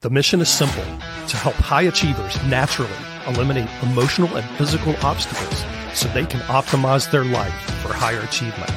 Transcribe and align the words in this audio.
The 0.00 0.10
mission 0.10 0.40
is 0.40 0.48
simple 0.48 0.84
to 0.84 1.36
help 1.36 1.56
high 1.56 1.82
achievers 1.82 2.40
naturally 2.44 2.88
eliminate 3.26 3.68
emotional 3.82 4.32
and 4.36 4.48
physical 4.56 4.94
obstacles 5.02 5.64
so 5.92 6.06
they 6.10 6.24
can 6.24 6.38
optimize 6.42 7.10
their 7.10 7.24
life 7.24 7.52
for 7.82 7.92
higher 7.92 8.20
achievement. 8.20 8.70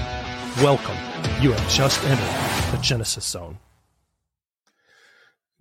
Welcome. 0.63 0.97
You 1.39 1.52
have 1.52 1.70
just 1.70 2.04
entered 2.05 2.76
the 2.76 2.81
Genesis 2.81 3.23
Zone. 3.23 3.60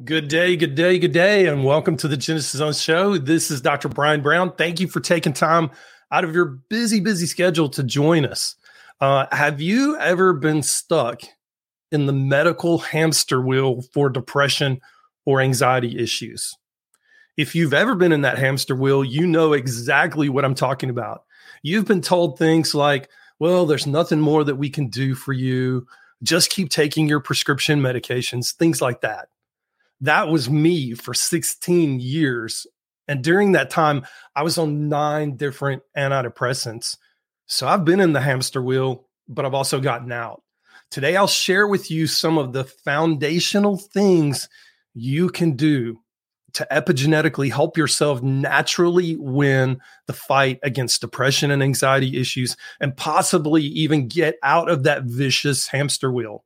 Good 0.03 0.29
day, 0.29 0.57
good 0.57 0.75
day, 0.75 0.99
good 0.99 1.13
day, 1.13 1.47
and 1.47 1.63
welcome 1.63 1.99
to 1.99 2.09
the 2.09 2.17
Genesis 2.17 2.59
Zone 2.59 2.73
show. 2.73 3.19
This 3.19 3.51
is 3.51 3.61
Dr. 3.61 3.91
Brian 3.91 4.23
Brown. 4.23 4.55
Thank 4.57 4.81
you 4.81 4.89
for 4.89 5.01
taking 5.01 5.35
time 5.35 5.73
out 6.11 6.25
of 6.25 6.35
your 6.35 6.47
busy, 6.71 7.01
busy 7.01 7.27
schedule 7.27 7.69
to 7.69 7.83
join 7.83 8.25
us. 8.25 8.57
Uh, 8.99 9.27
have 9.31 9.61
you 9.61 9.99
ever 9.99 10.33
been 10.33 10.63
stuck 10.63 11.21
in 11.93 12.07
the 12.07 12.15
medical 12.15 12.79
hamster 12.79 13.43
wheel 13.43 13.83
for 13.93 14.09
depression? 14.09 14.81
Or 15.31 15.41
anxiety 15.41 15.97
issues. 15.97 16.57
If 17.37 17.55
you've 17.55 17.73
ever 17.73 17.95
been 17.95 18.11
in 18.11 18.23
that 18.23 18.39
hamster 18.39 18.75
wheel, 18.75 19.05
you 19.05 19.29
know 19.29 19.53
exactly 19.53 20.29
what 20.29 20.45
I'm 20.45 20.57
talking 20.57 20.91
about. 20.91 21.23
You've 21.63 21.87
been 21.87 22.01
told 22.01 22.37
things 22.37 22.75
like, 22.75 23.09
well, 23.39 23.65
there's 23.65 23.87
nothing 23.87 24.19
more 24.19 24.43
that 24.43 24.57
we 24.57 24.71
can 24.71 24.89
do 24.89 25.15
for 25.15 25.33
you. 25.33 25.87
Just 26.25 26.51
keep 26.51 26.69
taking 26.69 27.07
your 27.07 27.21
prescription 27.21 27.81
medications, 27.81 28.53
things 28.53 28.83
like 28.83 29.03
that. 29.03 29.29
That 30.01 30.29
was 30.29 30.51
me 30.51 30.95
for 30.95 31.15
16 31.15 32.01
years. 32.01 32.67
And 33.07 33.23
during 33.23 33.53
that 33.53 33.71
time, 33.71 34.05
I 34.35 34.43
was 34.43 34.59
on 34.59 34.89
nine 34.89 35.37
different 35.37 35.85
antidepressants. 35.97 36.97
So 37.47 37.69
I've 37.69 37.85
been 37.85 38.01
in 38.01 38.15
the 38.15 38.21
hamster 38.21 38.61
wheel, 38.61 39.07
but 39.29 39.45
I've 39.45 39.55
also 39.55 39.81
gotten 39.81 40.11
out. 40.11 40.43
Today, 40.91 41.17
I'll 41.17 41.29
share 41.29 41.69
with 41.69 41.89
you 41.89 42.09
some 42.09 42.37
of 42.37 42.53
the 42.53 42.65
foundational 42.65 43.77
things 43.77 44.49
you 44.95 45.29
can 45.29 45.57
do 45.57 45.99
to 46.55 46.67
epigenetically 46.71 47.53
help 47.53 47.77
yourself 47.77 48.23
naturally 48.23 49.17
win 49.17 49.81
the 50.07 50.13
fight 50.13 50.59
against 50.63 51.01
depression 51.01 51.51
and 51.51 51.63
anxiety 51.63 52.19
issues 52.19 52.57
and 52.81 52.97
possibly 52.97 53.63
even 53.63 54.09
get 54.09 54.37
out 54.43 54.69
of 54.69 54.83
that 54.83 55.05
vicious 55.05 55.69
hamster 55.69 56.11
wheel. 56.11 56.45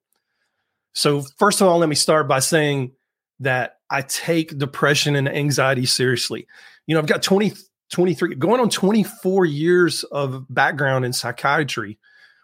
So, 0.92 1.22
first 1.38 1.60
of 1.60 1.68
all, 1.68 1.78
let 1.78 1.88
me 1.88 1.94
start 1.94 2.28
by 2.28 2.38
saying 2.38 2.92
that 3.40 3.78
I 3.90 4.02
take 4.02 4.56
depression 4.56 5.16
and 5.16 5.28
anxiety 5.28 5.86
seriously. 5.86 6.46
You 6.86 6.94
know, 6.94 7.00
I've 7.00 7.06
got 7.06 7.22
20, 7.22 7.52
23, 7.90 8.36
going 8.36 8.60
on 8.60 8.70
24 8.70 9.46
years 9.46 10.04
of 10.04 10.46
background 10.48 11.04
in 11.04 11.12
psychiatry. 11.12 11.98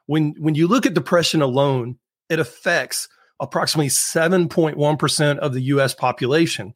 When, 0.06 0.34
when 0.38 0.56
you 0.56 0.66
look 0.66 0.86
at 0.86 0.94
depression 0.94 1.42
alone, 1.42 1.98
it 2.28 2.40
affects 2.40 3.08
approximately 3.40 3.88
7.1% 3.88 5.38
of 5.38 5.54
the 5.54 5.62
US 5.62 5.94
population, 5.94 6.74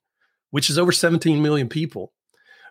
which 0.51 0.71
is 0.71 0.79
over 0.79 0.93
17 0.93 1.43
million 1.43 1.69
people. 1.69 2.13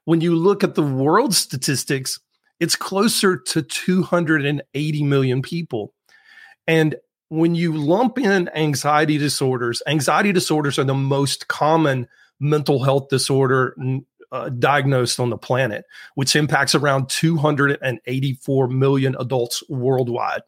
When 0.06 0.20
you 0.22 0.36
look 0.36 0.64
at 0.64 0.76
the 0.76 0.84
world 0.84 1.34
statistics, 1.34 2.20
it's 2.60 2.76
closer 2.76 3.38
to 3.38 3.62
280 3.62 5.04
million 5.04 5.42
people. 5.42 5.94
And 6.68 6.96
when 7.30 7.56
you 7.56 7.76
lump 7.76 8.18
in 8.18 8.50
anxiety 8.56 9.18
disorders, 9.18 9.82
anxiety 9.88 10.32
disorders 10.32 10.78
are 10.78 10.84
the 10.84 10.94
most 10.94 11.48
common 11.48 12.08
mental 12.40 12.84
health 12.84 13.10
disorder 13.10 13.76
uh, 14.32 14.50
diagnosed 14.50 15.20
on 15.20 15.30
the 15.30 15.38
planet, 15.38 15.86
which 16.16 16.36
impacts 16.36 16.76
around 16.76 17.10
284 17.10 18.68
million 18.68 19.16
adults 19.20 19.64
worldwide. 19.70 20.42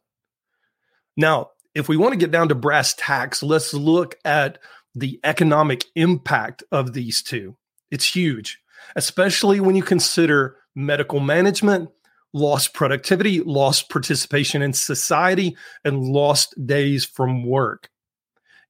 Now, 1.17 1.51
if 1.75 1.89
we 1.89 1.97
want 1.97 2.13
to 2.13 2.17
get 2.17 2.31
down 2.31 2.47
to 2.49 2.55
brass 2.55 2.95
tacks, 2.97 3.43
let's 3.43 3.73
look 3.73 4.15
at 4.23 4.57
the 4.95 5.19
economic 5.25 5.83
impact 5.95 6.63
of 6.71 6.93
these 6.93 7.21
two. 7.21 7.57
It's 7.91 8.15
huge, 8.15 8.59
especially 8.95 9.59
when 9.59 9.75
you 9.75 9.83
consider 9.83 10.55
medical 10.73 11.19
management, 11.19 11.89
lost 12.33 12.73
productivity, 12.73 13.41
lost 13.41 13.89
participation 13.89 14.61
in 14.61 14.73
society, 14.73 15.55
and 15.83 16.01
lost 16.01 16.55
days 16.65 17.03
from 17.03 17.45
work. 17.45 17.89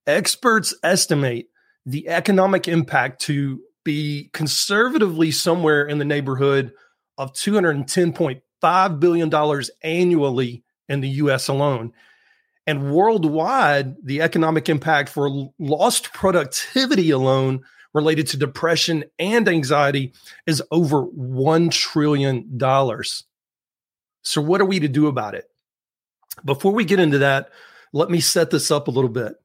Experts 0.08 0.74
estimate 0.84 1.48
the 1.86 2.08
economic 2.10 2.68
impact 2.68 3.22
to 3.22 3.62
be 3.84 4.32
conservatively 4.34 5.30
somewhere 5.30 5.86
in 5.86 6.00
the 6.00 6.06
neighborhood 6.06 6.74
of 7.18 7.34
$210.5 7.34 9.00
billion 9.00 9.64
annually 9.84 10.64
in 10.90 11.02
the 11.02 11.10
US 11.10 11.48
alone. 11.48 11.94
And 12.68 12.92
worldwide, 12.92 13.96
the 14.04 14.22
economic 14.22 14.70
impact 14.70 15.10
for 15.10 15.50
lost 15.60 16.14
productivity 16.14 17.12
alone 17.12 17.64
related 17.94 18.28
to 18.28 18.38
depression 18.38 19.04
and 19.20 19.48
anxiety 19.48 20.14
is 20.48 20.62
over 20.72 21.06
$1 21.06 21.72
trillion. 21.72 22.60
So, 24.24 24.42
what 24.42 24.62
are 24.62 24.66
we 24.66 24.80
to 24.80 24.88
do 24.88 25.08
about 25.08 25.36
it? 25.36 25.46
Before 26.44 26.74
we 26.74 26.86
get 26.86 27.00
into 27.00 27.20
that, 27.20 27.50
let 27.94 28.10
me 28.10 28.20
set 28.20 28.52
this 28.52 28.72
up 28.72 28.88
a 28.88 28.92
little 28.92 29.10
bit. 29.10 29.36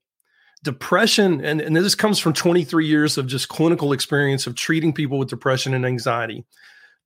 Depression, 0.64 1.42
and, 1.44 1.60
and 1.60 1.76
this 1.76 1.94
comes 1.94 2.18
from 2.18 2.32
23 2.32 2.86
years 2.86 3.16
of 3.16 3.26
just 3.26 3.48
clinical 3.48 3.92
experience 3.92 4.46
of 4.46 4.56
treating 4.56 4.92
people 4.92 5.18
with 5.18 5.28
depression 5.28 5.72
and 5.72 5.86
anxiety. 5.86 6.44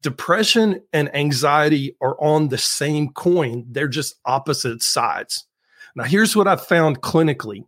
Depression 0.03 0.83
and 0.93 1.15
anxiety 1.15 1.97
are 2.01 2.17
on 2.21 2.49
the 2.49 2.59
same 2.59 3.11
coin, 3.11 3.65
they're 3.69 3.89
just 3.89 4.17
opposite 4.25 4.83
sides. 4.83 5.47
Now, 5.94 6.05
here's 6.05 6.34
what 6.34 6.49
I've 6.49 6.66
found 6.66 7.00
clinically 7.00 7.65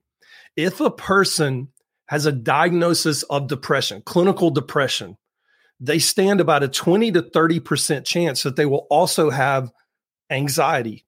if 0.57 0.81
a 0.81 0.91
person 0.91 1.69
has 2.09 2.27
a 2.27 2.33
diagnosis 2.33 3.23
of 3.25 3.49
depression, 3.49 4.03
clinical 4.05 4.51
depression, 4.51 5.17
they 5.81 5.99
stand 5.99 6.41
about 6.41 6.63
a 6.63 6.69
20 6.69 7.13
to 7.13 7.23
30% 7.23 8.05
chance 8.05 8.43
that 8.43 8.57
they 8.57 8.67
will 8.67 8.87
also 8.91 9.29
have 9.31 9.71
anxiety. 10.31 11.05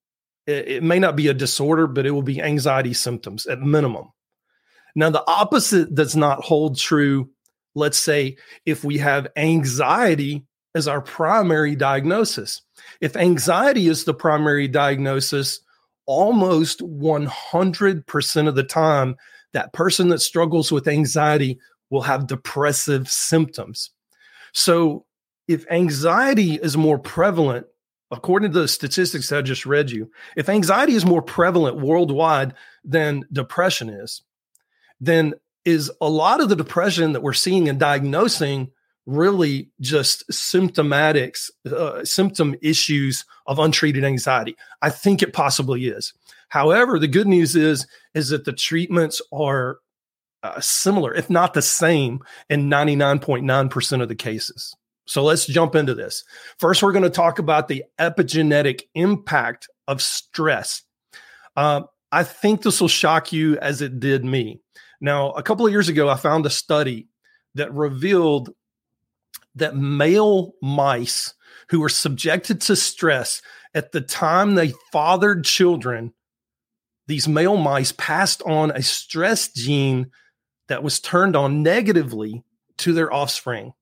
It, 0.47 0.69
it, 0.69 0.83
may 0.83 0.99
not 0.99 1.17
be 1.17 1.29
a 1.29 1.35
disorder, 1.35 1.87
but 1.87 2.05
it 2.05 2.11
will 2.11 2.23
be 2.23 2.43
anxiety 2.43 2.93
symptoms 2.93 3.47
at 3.47 3.61
minimum. 3.61 4.13
Now, 4.95 5.11
the 5.11 5.25
opposite 5.27 5.95
does 5.95 6.17
not 6.17 6.45
hold 6.45 6.79
true. 6.79 7.31
Let's 7.75 7.99
say 7.99 8.37
if 8.67 8.85
we 8.85 8.99
have 8.99 9.29
anxiety 9.37 10.45
as 10.75 10.89
our 10.89 11.01
primary 11.01 11.75
diagnosis. 11.77 12.63
If 13.01 13.17
anxiety 13.17 13.89
is 13.89 14.05
the 14.05 14.15
primary 14.15 14.69
diagnosis, 14.69 15.61
almost 16.09 16.81
100% 16.81 18.49
of 18.49 18.55
the 18.57 18.65
time, 18.65 19.15
that 19.53 19.73
person 19.73 20.09
that 20.09 20.21
struggles 20.21 20.73
with 20.73 20.89
anxiety 20.89 21.61
will 21.91 22.03
have 22.03 22.27
depressive 22.27 23.09
symptoms. 23.09 23.91
So, 24.53 25.05
if 25.47 25.65
anxiety 25.71 26.55
is 26.55 26.77
more 26.77 26.99
prevalent, 26.99 27.67
according 28.11 28.53
to 28.53 28.61
the 28.61 28.69
statistics 28.69 29.33
I 29.33 29.43
just 29.43 29.65
read 29.65 29.91
you, 29.91 30.11
if 30.37 30.49
anxiety 30.49 30.95
is 30.95 31.07
more 31.07 31.23
prevalent 31.23 31.79
worldwide 31.79 32.55
than 32.85 33.25
depression 33.33 33.89
is, 33.89 34.23
then 35.01 35.35
is 35.65 35.91
a 36.01 36.09
lot 36.09 36.41
of 36.41 36.49
the 36.49 36.57
depression 36.57 37.13
that 37.13 37.23
we're 37.23 37.33
seeing 37.33 37.69
and 37.69 37.79
diagnosing 37.79 38.71
really 39.09 39.71
just 39.81 40.23
symptomatics, 40.31 41.51
uh, 41.67 42.05
symptom 42.05 42.55
issues 42.61 43.25
of 43.47 43.59
untreated 43.59 44.05
anxiety. 44.05 44.55
I 44.83 44.91
think 44.91 45.23
it 45.23 45.33
possibly 45.33 45.87
is. 45.87 46.13
However, 46.51 46.99
the 46.99 47.09
good 47.09 47.27
news 47.27 47.57
is 47.57 47.87
is 48.15 48.29
that 48.29 48.45
the 48.45 48.53
treatments 48.53 49.23
are 49.33 49.79
uh, 50.43 50.61
similar, 50.61 51.15
if 51.15 51.31
not 51.31 51.55
the 51.55 51.63
same, 51.63 52.21
in 52.51 52.69
99.9% 52.69 54.03
of 54.03 54.09
the 54.09 54.15
cases. 54.15 54.75
So 55.07 55.25
let's 55.25 55.47
jump 55.47 55.75
into 55.75 55.95
this. 55.95 56.23
First, 56.59 56.83
we're 56.83 56.93
going 56.93 57.03
to 57.03 57.11
talk 57.11 57.39
about 57.39 57.69
the 57.69 57.85
epigenetic 57.99 58.83
impact 58.95 59.69
of 59.89 60.03
stress. 60.03 60.83
Uh, 61.57 61.83
I 62.13 62.25
think 62.25 62.61
this 62.61 62.81
will 62.81 62.89
shock 62.89 63.33
you 63.33 63.59
as 63.59 63.81
it 63.81 64.01
did 64.01 64.23
me. 64.23 64.61
Now, 65.01 65.31
a 65.31 65.43
couple 65.43 65.65
of 65.65 65.73
years 65.73 65.89
ago, 65.89 66.11
I 66.11 66.17
found 66.17 66.45
a 66.45 66.51
study 66.51 67.09
that 67.55 67.73
revealed 67.73 68.51
that 69.59 69.77
male 69.77 70.55
mice 70.63 71.35
who 71.71 71.81
were 71.81 71.89
subjected 71.89 72.61
to 72.63 72.77
stress 72.77 73.43
at 73.75 73.93
the 73.93 74.01
time 74.01 74.55
they 74.55 74.73
fathered 74.93 75.45
children, 75.45 76.13
these 77.07 77.29
male 77.29 77.57
mice 77.57 77.93
passed 77.93 78.43
on 78.43 78.71
a 78.71 78.83
stress 78.83 79.53
gene 79.53 80.11
that 80.69 80.83
was 80.83 81.01
turned 81.01 81.37
on 81.37 81.63
negatively 81.63 82.43
to 82.79 82.93
their 82.93 83.13
offspring. 83.13 83.73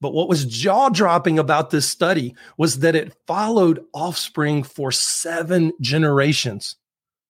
But 0.00 0.14
what 0.14 0.28
was 0.28 0.44
jaw 0.44 0.90
dropping 0.90 1.38
about 1.38 1.70
this 1.70 1.88
study 1.88 2.36
was 2.56 2.80
that 2.80 2.94
it 2.94 3.16
followed 3.26 3.84
offspring 3.92 4.62
for 4.62 4.92
seven 4.92 5.72
generations. 5.80 6.76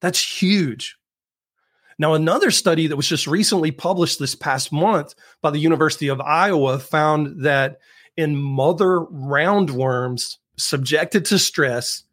That's 0.01 0.43
huge. 0.43 0.98
Now, 1.99 2.15
another 2.15 2.51
study 2.51 2.87
that 2.87 2.97
was 2.97 3.09
just 3.09 3.27
recently 3.27 3.73
published 3.73 4.19
this 4.19 4.35
past 4.35 4.73
month 4.73 5.15
by 5.43 5.51
the 5.51 5.59
University 5.59 6.09
of 6.09 6.21
Iowa 6.21 6.79
found 6.79 7.43
that 7.45 7.79
in 8.17 8.37
mother 8.37 9.01
roundworms 9.01 10.37
subjected 10.57 11.25
to 11.27 11.39
stress, 11.39 12.05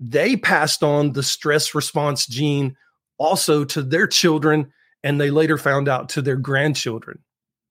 they 0.00 0.36
passed 0.36 0.82
on 0.82 1.12
the 1.12 1.22
stress 1.22 1.74
response 1.74 2.26
gene 2.26 2.76
also 3.16 3.64
to 3.64 3.82
their 3.82 4.06
children, 4.06 4.72
and 5.02 5.20
they 5.20 5.30
later 5.30 5.58
found 5.58 5.88
out 5.88 6.08
to 6.10 6.22
their 6.22 6.36
grandchildren. 6.36 7.20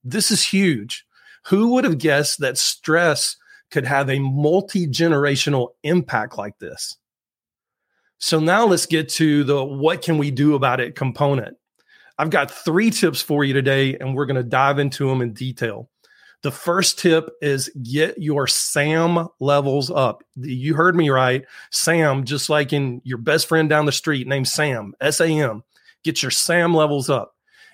This 0.04 0.32
is 0.32 0.48
huge. 0.48 1.06
Who 1.48 1.74
would 1.74 1.84
have 1.84 1.98
guessed 1.98 2.40
that 2.40 2.58
stress 2.58 3.38
could 3.72 3.86
have 3.86 4.10
a 4.10 4.20
multi 4.20 4.88
generational 4.88 5.70
impact 5.84 6.38
like 6.38 6.60
this? 6.60 6.98
So 8.20 8.40
now 8.40 8.66
let's 8.66 8.86
get 8.86 9.10
to 9.10 9.44
the 9.44 9.64
what 9.64 10.02
can 10.02 10.18
we 10.18 10.32
do 10.32 10.56
about 10.56 10.80
it 10.80 10.96
component. 10.96 11.58
I've 12.18 12.32
got 12.32 12.50
three 12.50 12.90
tips 12.90 13.22
for 13.22 13.44
you 13.44 13.54
today, 13.54 13.96
and 13.96 14.16
we're 14.16 14.26
going 14.26 14.38
to 14.38 14.44
dive 14.44 14.80
into 14.80 15.08
them 15.08 15.22
in 15.22 15.34
detail. 15.34 15.90
The 16.44 16.52
first 16.52 17.00
tip 17.00 17.30
is 17.42 17.70
get 17.84 18.18
your 18.18 18.48
SAM 18.48 19.28
levels 19.40 19.92
up. 19.92 20.24
You 20.36 20.76
heard 20.76 20.96
me 20.96 21.10
right. 21.10 21.46
SAM, 21.72 22.26
just 22.26 22.50
like 22.50 22.74
in 22.74 23.02
your 23.04 23.18
best 23.18 23.48
friend 23.48 23.70
down 23.70 23.86
the 23.86 23.92
street 23.92 24.28
named 24.28 24.48
Sam, 24.48 24.94
S 25.02 25.20
A 25.20 25.28
M. 25.28 25.64
Get 26.04 26.22
your 26.22 26.32
SAM 26.32 26.74
levels 26.74 27.10
up. 27.10 27.34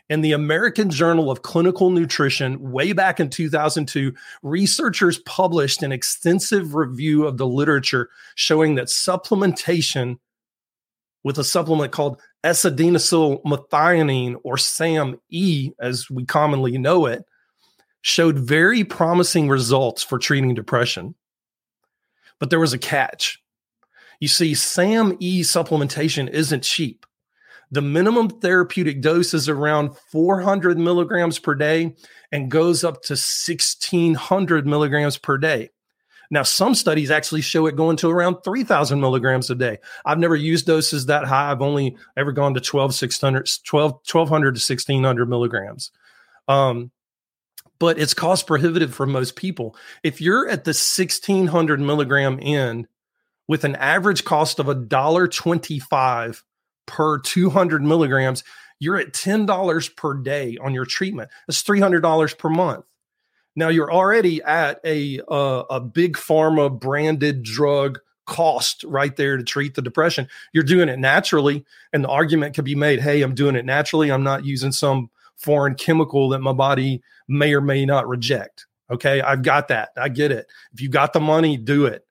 In 0.09 0.21
the 0.21 0.33
American 0.33 0.89
Journal 0.89 1.31
of 1.31 1.43
Clinical 1.43 1.89
Nutrition, 1.89 2.71
way 2.71 2.91
back 2.91 3.19
in 3.19 3.29
2002, 3.29 4.13
researchers 4.43 5.19
published 5.19 5.81
an 5.81 5.93
extensive 5.93 6.75
review 6.75 7.25
of 7.25 7.37
the 7.37 7.47
literature 7.47 8.09
showing 8.35 8.75
that 8.75 8.87
supplementation 8.87 10.19
with 11.23 11.37
a 11.37 11.43
supplement 11.43 11.91
called 11.91 12.21
S-adenosyl 12.43 13.43
methionine 13.43 14.35
or 14.43 14.57
SAMe, 14.57 15.73
as 15.79 16.09
we 16.09 16.25
commonly 16.25 16.77
know 16.77 17.05
it, 17.05 17.23
showed 18.01 18.37
very 18.37 18.83
promising 18.83 19.47
results 19.47 20.03
for 20.03 20.19
treating 20.19 20.53
depression. 20.53 21.15
But 22.39 22.49
there 22.49 22.59
was 22.59 22.73
a 22.73 22.77
catch. 22.77 23.41
You 24.19 24.27
see, 24.27 24.53
SAMe 24.53 25.41
supplementation 25.41 26.29
isn't 26.29 26.63
cheap. 26.63 27.05
The 27.71 27.81
minimum 27.81 28.29
therapeutic 28.29 29.01
dose 29.01 29.33
is 29.33 29.49
around 29.49 29.97
400 30.11 30.77
milligrams 30.77 31.39
per 31.39 31.55
day 31.55 31.95
and 32.31 32.51
goes 32.51 32.83
up 32.83 33.01
to 33.03 33.13
1600 33.13 34.67
milligrams 34.67 35.17
per 35.17 35.37
day. 35.37 35.69
Now, 36.29 36.43
some 36.43 36.75
studies 36.75 37.11
actually 37.11 37.41
show 37.41 37.67
it 37.67 37.75
going 37.75 37.97
to 37.97 38.09
around 38.09 38.37
3,000 38.43 38.99
milligrams 38.99 39.49
a 39.49 39.55
day. 39.55 39.79
I've 40.05 40.19
never 40.19 40.35
used 40.35 40.65
doses 40.65 41.05
that 41.07 41.25
high. 41.25 41.51
I've 41.51 41.61
only 41.61 41.97
ever 42.17 42.31
gone 42.31 42.53
to 42.53 42.61
12, 42.61 42.95
600, 42.95 43.49
12, 43.65 43.91
1200 43.91 44.55
to 44.55 44.59
1600 44.59 45.29
milligrams. 45.29 45.91
Um, 46.47 46.91
but 47.79 47.99
it's 47.99 48.13
cost 48.13 48.47
prohibitive 48.47 48.93
for 48.93 49.05
most 49.05 49.35
people. 49.35 49.75
If 50.03 50.21
you're 50.21 50.47
at 50.47 50.63
the 50.63 50.69
1600 50.69 51.79
milligram 51.79 52.39
end 52.41 52.87
with 53.47 53.63
an 53.63 53.75
average 53.75 54.23
cost 54.23 54.59
of 54.59 54.69
a 54.69 54.75
dollar 54.75 55.27
25 55.27 56.43
per 56.85 57.19
200 57.19 57.83
milligrams, 57.83 58.43
you're 58.79 58.97
at 58.97 59.13
$10 59.13 59.95
per 59.95 60.13
day 60.13 60.57
on 60.61 60.73
your 60.73 60.85
treatment. 60.85 61.29
That's 61.47 61.63
$300 61.63 62.37
per 62.37 62.49
month. 62.49 62.85
Now 63.55 63.69
you're 63.69 63.93
already 63.93 64.41
at 64.41 64.79
a 64.83 65.21
uh, 65.27 65.63
a 65.69 65.79
big 65.79 66.17
pharma 66.17 66.71
branded 66.77 67.43
drug 67.43 67.99
cost 68.25 68.83
right 68.85 69.15
there 69.15 69.37
to 69.37 69.43
treat 69.43 69.75
the 69.75 69.81
depression. 69.81 70.27
You're 70.53 70.63
doing 70.63 70.89
it 70.89 70.99
naturally, 70.99 71.65
and 71.91 72.03
the 72.03 72.09
argument 72.09 72.55
could 72.55 72.65
be 72.65 72.75
made: 72.75 72.99
Hey, 72.99 73.21
I'm 73.21 73.35
doing 73.35 73.55
it 73.55 73.65
naturally. 73.65 74.11
I'm 74.11 74.23
not 74.23 74.45
using 74.45 74.71
some 74.71 75.09
foreign 75.35 75.75
chemical 75.75 76.29
that 76.29 76.39
my 76.39 76.53
body 76.53 77.01
may 77.27 77.53
or 77.53 77.61
may 77.61 77.85
not 77.85 78.07
reject. 78.07 78.65
Okay, 78.89 79.21
I've 79.21 79.43
got 79.43 79.69
that. 79.69 79.89
I 79.97 80.09
get 80.09 80.31
it. 80.31 80.47
If 80.73 80.81
you 80.81 80.89
got 80.89 81.13
the 81.13 81.19
money, 81.19 81.57
do 81.57 81.85
it. 81.85 82.05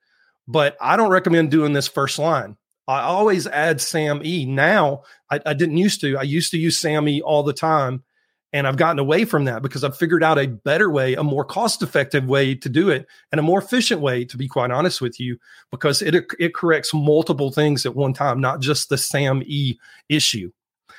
But 0.48 0.76
I 0.80 0.96
don't 0.96 1.10
recommend 1.10 1.50
doing 1.50 1.72
this 1.72 1.88
first 1.88 2.18
line. 2.18 2.56
I 2.88 3.02
always 3.02 3.46
add 3.46 3.80
SAMe. 3.80 4.46
Now 4.46 5.02
I, 5.30 5.40
I 5.46 5.54
didn't 5.54 5.76
used 5.76 6.00
to. 6.00 6.16
I 6.16 6.22
used 6.22 6.50
to 6.50 6.58
use 6.58 6.80
SAMe 6.80 7.22
all 7.22 7.42
the 7.42 7.52
time 7.52 8.02
and 8.52 8.66
I've 8.66 8.76
gotten 8.76 8.98
away 8.98 9.24
from 9.24 9.44
that 9.46 9.62
because 9.62 9.82
I've 9.82 9.96
figured 9.96 10.22
out 10.22 10.38
a 10.38 10.46
better 10.46 10.90
way, 10.90 11.14
a 11.14 11.22
more 11.22 11.44
cost 11.44 11.82
effective 11.82 12.26
way 12.26 12.54
to 12.54 12.68
do 12.68 12.90
it, 12.90 13.06
and 13.30 13.38
a 13.38 13.42
more 13.42 13.60
efficient 13.60 14.00
way, 14.00 14.24
to 14.26 14.36
be 14.36 14.48
quite 14.48 14.70
honest 14.70 15.00
with 15.00 15.18
you, 15.18 15.38
because 15.70 16.02
it, 16.02 16.14
it 16.38 16.54
corrects 16.54 16.92
multiple 16.92 17.50
things 17.50 17.86
at 17.86 17.96
one 17.96 18.12
time, 18.12 18.40
not 18.40 18.60
just 18.60 18.88
the 18.88 18.98
SAMe 18.98 19.78
issue. 20.08 20.50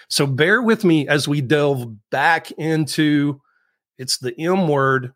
So 0.09 0.25
bear 0.25 0.61
with 0.61 0.83
me 0.83 1.07
as 1.07 1.27
we 1.27 1.41
delve 1.41 1.87
back 2.09 2.51
into 2.51 3.39
it's 3.97 4.17
the 4.17 4.33
M 4.39 4.67
word 4.67 5.13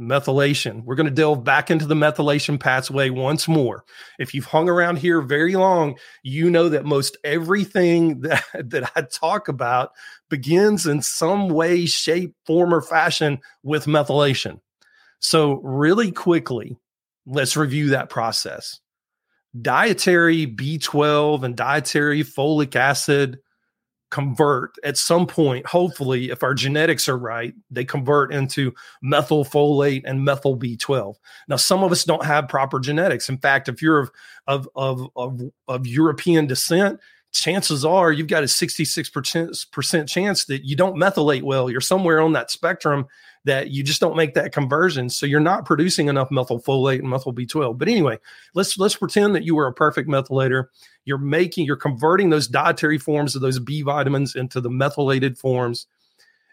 methylation. 0.00 0.84
We're 0.84 0.94
going 0.94 1.08
to 1.08 1.14
delve 1.14 1.44
back 1.44 1.70
into 1.70 1.86
the 1.86 1.94
methylation 1.94 2.60
pathway 2.60 3.10
once 3.10 3.48
more. 3.48 3.84
If 4.18 4.34
you've 4.34 4.46
hung 4.46 4.68
around 4.68 4.96
here 4.96 5.20
very 5.20 5.56
long, 5.56 5.96
you 6.22 6.50
know 6.50 6.68
that 6.68 6.84
most 6.84 7.16
everything 7.24 8.20
that, 8.22 8.44
that 8.54 8.90
I 8.94 9.02
talk 9.02 9.48
about 9.48 9.90
begins 10.28 10.86
in 10.86 11.02
some 11.02 11.48
way, 11.48 11.86
shape, 11.86 12.34
form, 12.44 12.74
or 12.74 12.82
fashion 12.82 13.38
with 13.62 13.86
methylation. 13.86 14.60
So, 15.18 15.54
really 15.62 16.12
quickly, 16.12 16.76
let's 17.26 17.56
review 17.56 17.90
that 17.90 18.10
process. 18.10 18.80
Dietary 19.58 20.46
B12 20.46 21.42
and 21.42 21.56
dietary 21.56 22.22
folic 22.22 22.76
acid 22.76 23.38
convert 24.10 24.76
at 24.84 24.96
some 24.96 25.26
point 25.26 25.66
hopefully 25.66 26.30
if 26.30 26.44
our 26.44 26.54
genetics 26.54 27.08
are 27.08 27.18
right 27.18 27.54
they 27.70 27.84
convert 27.84 28.32
into 28.32 28.72
methylfolate 29.04 30.02
and 30.04 30.24
methyl 30.24 30.56
b12 30.56 31.16
now 31.48 31.56
some 31.56 31.82
of 31.82 31.90
us 31.90 32.04
don't 32.04 32.24
have 32.24 32.48
proper 32.48 32.78
genetics. 32.78 33.28
In 33.28 33.38
fact 33.38 33.68
if 33.68 33.82
you're 33.82 33.98
of 33.98 34.10
of 34.46 34.68
of 34.76 35.08
of, 35.16 35.40
of 35.66 35.86
european 35.86 36.46
descent 36.46 37.00
chances 37.32 37.84
are 37.84 38.12
you've 38.12 38.28
got 38.28 38.42
a 38.42 38.46
66% 38.46 40.08
chance 40.08 40.44
that 40.46 40.64
you 40.64 40.76
don't 40.76 40.96
methylate 40.96 41.42
well. 41.42 41.70
You're 41.70 41.80
somewhere 41.80 42.20
on 42.20 42.32
that 42.32 42.50
spectrum 42.50 43.06
that 43.46 43.70
you 43.70 43.82
just 43.82 44.00
don't 44.00 44.16
make 44.16 44.34
that 44.34 44.52
conversion 44.52 45.08
so 45.08 45.26
you're 45.26 45.40
not 45.40 45.64
producing 45.64 46.08
enough 46.08 46.28
methylfolate 46.28 46.98
and 46.98 47.08
methyl 47.08 47.32
b12 47.32 47.78
but 47.78 47.88
anyway 47.88 48.18
let's 48.54 48.78
let's 48.78 48.96
pretend 48.96 49.34
that 49.34 49.44
you 49.44 49.54
were 49.54 49.66
a 49.66 49.72
perfect 49.72 50.08
methylator 50.08 50.66
you're 51.06 51.18
making, 51.18 51.64
you're 51.64 51.76
converting 51.76 52.28
those 52.28 52.48
dietary 52.48 52.98
forms 52.98 53.34
of 53.34 53.40
those 53.40 53.58
B 53.58 53.80
vitamins 53.80 54.34
into 54.34 54.60
the 54.60 54.68
methylated 54.68 55.38
forms. 55.38 55.86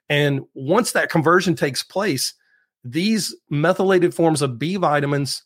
And 0.07 0.41
once 0.53 0.91
that 0.91 1.09
conversion 1.09 1.55
takes 1.55 1.83
place, 1.83 2.35
these 2.83 3.35
methylated 3.49 4.13
forms 4.13 4.41
of 4.41 4.59
B 4.59 4.75
vitamins 4.75 5.43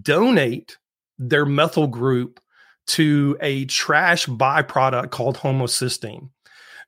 donate 0.00 0.78
their 1.18 1.44
methyl 1.44 1.86
group 1.86 2.40
to 2.86 3.36
a 3.40 3.66
trash 3.66 4.26
byproduct 4.26 5.10
called 5.10 5.36
homocysteine. 5.36 6.30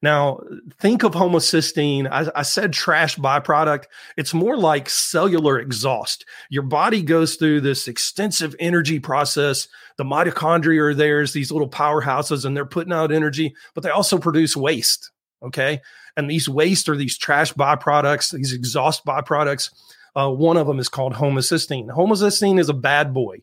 Now, 0.04 0.40
think 0.82 1.02
of 1.02 1.12
homocysteine. 1.12 2.06
I, 2.12 2.30
I, 2.38 2.42
said 2.42 2.74
trash 2.74 3.16
byproduct. 3.16 3.84
It's 4.18 4.34
more 4.34 4.54
like 4.54 4.90
cellular 4.90 5.58
exhaust. 5.58 6.26
Your 6.50 6.64
body 6.64 7.00
goes 7.00 7.36
through 7.36 7.62
this 7.62 7.88
extensive 7.88 8.54
energy 8.60 9.00
process. 9.00 9.66
The 9.96 10.04
mitochondria 10.04 10.90
are 10.90 10.94
there 10.94 11.26
these 11.26 11.50
little 11.50 11.70
powerhouses, 11.70 12.44
and 12.44 12.54
they're 12.54 12.66
putting 12.66 12.92
out 12.92 13.12
energy, 13.12 13.54
but 13.72 13.82
they 13.82 13.88
also 13.88 14.18
produce 14.18 14.54
waste. 14.54 15.10
Okay. 15.42 15.80
And 16.18 16.30
these 16.30 16.50
waste 16.50 16.90
are 16.90 16.96
these 16.96 17.16
trash 17.16 17.54
byproducts, 17.54 18.30
these 18.30 18.52
exhaust 18.52 19.06
byproducts. 19.06 19.70
Uh, 20.14 20.28
one 20.28 20.58
of 20.58 20.66
them 20.66 20.80
is 20.80 20.90
called 20.90 21.14
homocysteine. 21.14 21.88
Homocysteine 21.88 22.60
is 22.60 22.68
a 22.68 22.74
bad 22.74 23.14
boy. 23.14 23.38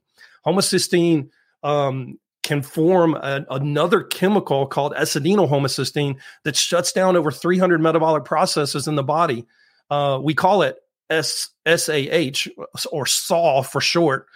Homocysteine 0.45 1.29
um, 1.63 2.19
can 2.43 2.61
form 2.61 3.15
a, 3.15 3.45
another 3.49 4.03
chemical 4.03 4.65
called 4.65 4.93
S-adenyl 4.95 5.49
homocysteine 5.49 6.17
that 6.43 6.55
shuts 6.55 6.91
down 6.91 7.15
over 7.15 7.31
300 7.31 7.81
metabolic 7.81 8.25
processes 8.25 8.87
in 8.87 8.95
the 8.95 9.03
body. 9.03 9.45
Uh, 9.89 10.19
we 10.21 10.33
call 10.33 10.63
it 10.63 10.77
S 11.09 11.49
S 11.65 11.89
A 11.89 12.09
H 12.09 12.49
or 12.91 13.05
SAW 13.05 13.61
for 13.61 13.81
short. 13.81 14.27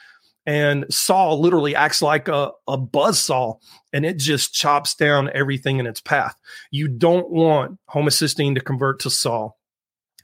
And 0.45 0.85
SAW 0.91 1.35
literally 1.35 1.75
acts 1.75 2.03
like 2.03 2.27
a, 2.27 2.51
a 2.67 2.77
buzz 2.77 3.19
saw 3.19 3.55
and 3.91 4.05
it 4.05 4.17
just 4.17 4.53
chops 4.53 4.93
down 4.93 5.31
everything 5.33 5.79
in 5.79 5.87
its 5.87 6.01
path. 6.01 6.35
You 6.69 6.87
don't 6.87 7.31
want 7.31 7.79
homocysteine 7.89 8.53
to 8.53 8.61
convert 8.61 8.99
to 8.99 9.09
SAW. 9.09 9.49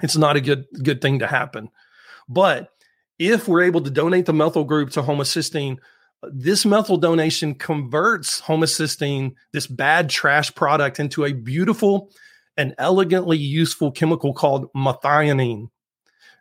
It's 0.03 0.17
not 0.17 0.35
a 0.35 0.41
good 0.41 0.65
good 0.83 1.01
thing 1.01 1.19
to 1.19 1.27
happen. 1.27 1.69
But 2.29 2.69
if 3.17 3.47
we're 3.47 3.63
able 3.63 3.81
to 3.81 3.89
donate 3.89 4.25
the 4.25 4.33
methyl 4.33 4.63
group 4.63 4.91
to 4.91 5.01
homocysteine, 5.01 5.77
this 6.23 6.65
methyl 6.65 6.97
donation 6.97 7.55
converts 7.55 8.41
homocysteine, 8.41 9.33
this 9.53 9.67
bad 9.67 10.09
trash 10.09 10.53
product, 10.53 10.99
into 10.99 11.25
a 11.25 11.33
beautiful 11.33 12.11
and 12.57 12.75
elegantly 12.77 13.37
useful 13.37 13.91
chemical 13.91 14.33
called 14.33 14.71
methionine. 14.73 15.69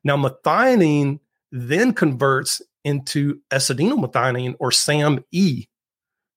Now, 0.05 0.17
methionine 0.17 1.21
then 1.53 1.93
converts 1.93 2.63
into 2.85 3.41
S-adenylmethionine 3.51 4.55
or 4.59 4.71
SAMe. 4.71 5.69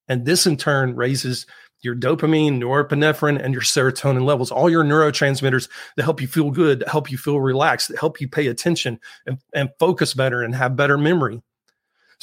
And 0.08 0.26
this 0.26 0.46
in 0.46 0.58
turn 0.58 0.96
raises 0.96 1.46
your 1.82 1.96
dopamine, 1.96 2.60
norepinephrine, 2.60 3.42
and 3.44 3.54
your 3.54 3.62
serotonin 3.62 4.26
levels, 4.26 4.52
all 4.52 4.70
your 4.70 4.84
neurotransmitters 4.84 5.70
that 5.96 6.04
help 6.04 6.22
you 6.22 6.28
feel 6.28 6.50
good, 6.50 6.80
that 6.80 6.90
help 6.90 7.12
you 7.12 7.18
feel 7.18 7.42
relaxed, 7.42 7.90
that 7.90 8.00
help 8.00 8.22
you 8.22 8.28
pay 8.28 8.48
attention 8.48 9.00
and, 9.26 9.38
and 9.54 9.70
focus 9.80 10.14
better 10.14 10.42
and 10.42 10.56
have 10.56 10.76
better 10.76 10.98
memory. 10.98 11.42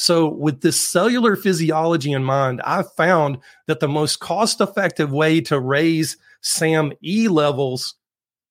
So, 0.00 0.28
with 0.28 0.62
this 0.62 0.80
cellular 0.80 1.36
physiology 1.36 2.12
in 2.12 2.24
mind, 2.24 2.62
I 2.64 2.84
found 2.84 3.36
that 3.66 3.80
the 3.80 3.88
most 3.88 4.18
cost 4.18 4.62
effective 4.62 5.12
way 5.12 5.42
to 5.42 5.60
raise 5.60 6.16
SAMe 6.40 7.28
levels 7.28 7.96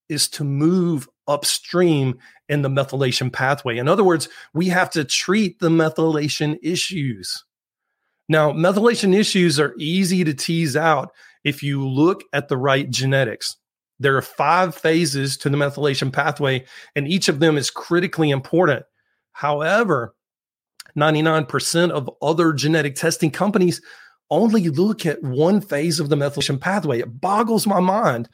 is 0.08 0.28
to 0.28 0.44
move 0.44 1.08
upstream 1.26 2.18
in 2.48 2.62
the 2.62 2.68
methylation 2.68 3.32
pathway. 3.32 3.78
In 3.78 3.88
other 3.88 4.04
words, 4.04 4.28
we 4.54 4.68
have 4.68 4.90
to 4.90 5.02
treat 5.02 5.58
the 5.58 5.70
methylation 5.70 6.56
issues. 6.62 7.44
Now, 8.28 8.52
methylation 8.52 9.12
issues 9.12 9.58
are 9.58 9.74
easy 9.76 10.22
to 10.22 10.34
tease 10.34 10.76
out 10.76 11.10
if 11.42 11.64
you 11.64 11.84
look 11.84 12.22
at 12.32 12.46
the 12.46 12.56
right 12.56 12.88
genetics. 12.88 13.56
There 13.98 14.16
are 14.16 14.22
five 14.22 14.76
phases 14.76 15.36
to 15.38 15.48
the 15.48 15.56
methylation 15.56 16.12
pathway, 16.12 16.64
and 16.94 17.08
each 17.08 17.28
of 17.28 17.40
them 17.40 17.58
is 17.58 17.70
critically 17.70 18.30
important. 18.30 18.84
However, 19.32 20.14
99% 20.96 21.90
of 21.90 22.10
other 22.22 22.52
genetic 22.52 22.94
testing 22.94 23.30
companies 23.30 23.80
only 24.30 24.68
look 24.68 25.06
at 25.06 25.22
one 25.22 25.60
phase 25.60 26.00
of 26.00 26.08
the 26.08 26.16
methylation 26.16 26.60
pathway. 26.60 27.00
It 27.00 27.20
boggles 27.20 27.66
my 27.66 27.80
mind. 27.80 28.28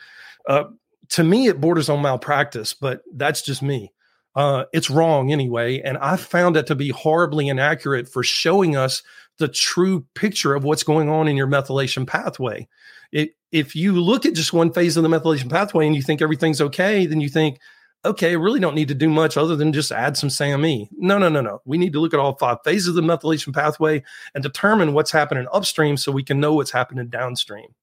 Uh, 0.49 0.65
to 1.11 1.25
me, 1.25 1.47
it 1.47 1.61
borders 1.61 1.89
on 1.89 2.03
malpractice, 2.03 2.75
but 2.75 3.03
that's 3.15 3.43
just 3.43 3.63
me. 3.63 3.93
Uh, 4.35 4.65
it's 4.73 4.91
wrong 4.91 5.33
anyway. 5.33 5.81
And 5.81 5.97
I 5.99 6.17
found 6.17 6.57
it 6.57 6.67
to 6.67 6.75
be 6.75 6.91
horribly 6.91 7.49
inaccurate 7.49 8.09
for 8.09 8.23
showing 8.23 8.77
us 8.77 9.03
the 9.39 9.49
true 9.49 10.05
picture 10.15 10.55
of 10.55 10.65
what's 10.65 10.83
going 10.83 11.09
on 11.09 11.29
in 11.29 11.37
your 11.37 11.47
methylation 11.47 12.07
pathway. 12.07 12.69
It, 13.13 13.31
if 13.53 13.75
you 13.75 13.93
look 13.93 14.27
at 14.27 14.35
just 14.35 14.53
one 14.53 14.73
phase 14.73 14.97
of 14.97 15.03
the 15.03 15.09
methylation 15.09 15.51
pathway 15.51 15.87
and 15.87 15.97
you 15.97 16.03
think 16.03 16.21
everything's 16.21 16.61
okay, 16.61 17.07
then 17.07 17.21
you 17.21 17.29
think, 17.29 17.59
okay, 18.07 18.37
really 18.37 18.61
don't 18.61 18.75
need 18.75 18.89
to 18.89 18.95
do 18.95 19.09
much 19.09 19.37
other 19.37 19.57
than 19.57 19.73
just 19.73 19.93
add 19.93 20.17
some 20.17 20.31
SAMe. 20.31 20.89
No, 20.97 21.19
no, 21.19 21.29
no, 21.29 21.41
no. 21.41 21.61
We 21.65 21.77
need 21.77 21.93
to 21.93 22.01
look 22.01 22.15
at 22.15 22.21
all 22.21 22.37
five 22.37 22.59
phases 22.65 22.89
of 22.89 22.95
the 22.95 23.03
methylation 23.03 23.53
pathway 23.53 24.03
and 24.35 24.43
determine 24.43 24.95
what's 24.95 25.11
happening 25.11 25.47
upstream 25.53 25.97
so 25.97 26.13
we 26.13 26.23
can 26.23 26.41
know 26.41 26.55
what's 26.55 26.71
happening 26.71 27.09
downstream. 27.09 27.75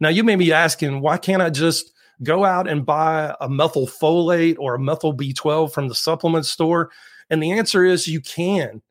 Now, 0.00 0.08
you 0.08 0.24
may 0.24 0.36
be 0.36 0.52
asking, 0.52 1.00
why 1.00 1.18
can't 1.18 1.42
I 1.42 1.50
just 1.50 1.92
go 2.22 2.44
out 2.44 2.68
and 2.68 2.86
buy 2.86 3.34
a 3.40 3.48
methylfolate 3.48 4.56
or 4.58 4.74
a 4.74 4.80
methyl 4.80 5.16
B12 5.16 5.72
from 5.72 5.88
the 5.88 5.94
supplement 5.94 6.46
store? 6.46 6.90
And 7.30 7.42
the 7.42 7.52
answer 7.52 7.84
is 7.84 8.08
you 8.08 8.20
can, 8.20 8.82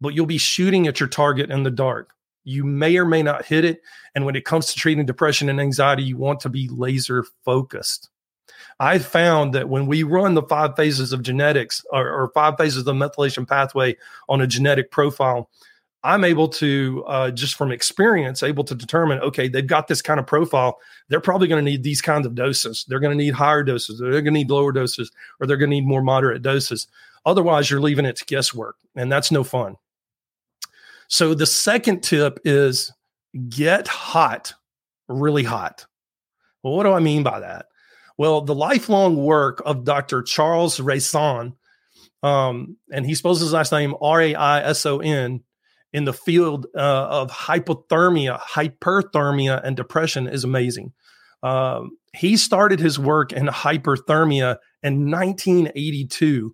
but 0.00 0.14
you'll 0.14 0.26
be 0.26 0.38
shooting 0.38 0.86
at 0.86 1.00
your 1.00 1.08
target 1.08 1.50
in 1.50 1.64
the 1.64 1.70
dark. 1.70 2.12
You 2.44 2.64
may 2.64 2.96
or 2.96 3.04
may 3.04 3.22
not 3.22 3.44
hit 3.44 3.64
it. 3.64 3.80
And 4.14 4.24
when 4.24 4.36
it 4.36 4.44
comes 4.44 4.66
to 4.66 4.78
treating 4.78 5.06
depression 5.06 5.48
and 5.48 5.60
anxiety, 5.60 6.02
you 6.02 6.16
want 6.16 6.40
to 6.40 6.48
be 6.48 6.68
laser 6.68 7.24
focused. 7.44 8.10
I 8.80 8.98
found 8.98 9.54
that 9.54 9.68
when 9.68 9.86
we 9.86 10.02
run 10.02 10.34
the 10.34 10.42
five 10.42 10.76
phases 10.76 11.12
of 11.12 11.22
genetics 11.22 11.84
or, 11.90 12.08
or 12.08 12.30
five 12.34 12.56
phases 12.58 12.78
of 12.78 12.84
the 12.86 12.92
methylation 12.92 13.48
pathway 13.48 13.96
on 14.28 14.40
a 14.40 14.46
genetic 14.46 14.90
profile, 14.90 15.48
I'm 16.02 16.22
able 16.24 16.48
to 16.48 17.02
uh, 17.06 17.30
just 17.30 17.54
from 17.54 17.72
experience 17.72 18.42
able 18.42 18.64
to 18.64 18.74
determine 18.74 19.20
okay 19.20 19.48
they've 19.48 19.66
got 19.66 19.88
this 19.88 20.02
kind 20.02 20.20
of 20.20 20.26
profile. 20.26 20.78
They're 21.08 21.20
probably 21.20 21.48
going 21.48 21.64
to 21.64 21.70
need 21.70 21.82
these 21.82 22.02
kinds 22.02 22.26
of 22.26 22.34
doses. 22.34 22.84
They're 22.86 23.00
going 23.00 23.16
to 23.16 23.24
need 23.24 23.34
higher 23.34 23.62
doses 23.62 23.98
they're 23.98 24.10
going 24.10 24.24
to 24.26 24.30
need 24.32 24.50
lower 24.50 24.70
doses 24.70 25.10
or 25.40 25.46
they're 25.46 25.56
going 25.56 25.70
to 25.70 25.76
need 25.76 25.86
more 25.86 26.02
moderate 26.02 26.42
doses. 26.42 26.86
Otherwise 27.24 27.70
you're 27.70 27.80
leaving 27.80 28.04
it 28.04 28.16
to 28.16 28.24
guesswork 28.26 28.76
and 28.94 29.10
that's 29.10 29.32
no 29.32 29.44
fun. 29.44 29.76
So 31.08 31.32
the 31.32 31.46
second 31.46 32.02
tip 32.02 32.38
is 32.44 32.92
get 33.48 33.88
hot 33.88 34.52
really 35.08 35.44
hot. 35.44 35.86
Well 36.62 36.74
what 36.76 36.84
do 36.84 36.92
i 36.92 37.00
mean 37.00 37.22
by 37.22 37.40
that 37.40 37.66
well 38.18 38.40
the 38.40 38.54
lifelong 38.54 39.16
work 39.16 39.62
of 39.64 39.84
dr 39.84 40.22
charles 40.22 40.80
raison 40.80 41.54
um, 42.22 42.78
and 42.90 43.04
he 43.04 43.14
spells 43.14 43.40
his 43.40 43.52
last 43.52 43.70
name 43.70 43.94
r-a-i-s-o-n 44.00 45.42
in 45.94 46.04
the 46.04 46.12
field 46.12 46.66
uh, 46.74 46.78
of 46.78 47.30
hypothermia, 47.30 48.38
hyperthermia, 48.40 49.62
and 49.64 49.76
depression 49.76 50.26
is 50.26 50.42
amazing. 50.42 50.92
Um, 51.44 51.96
he 52.12 52.36
started 52.36 52.80
his 52.80 52.98
work 52.98 53.32
in 53.32 53.46
hyperthermia 53.46 54.56
in 54.82 55.08
1982. 55.08 56.52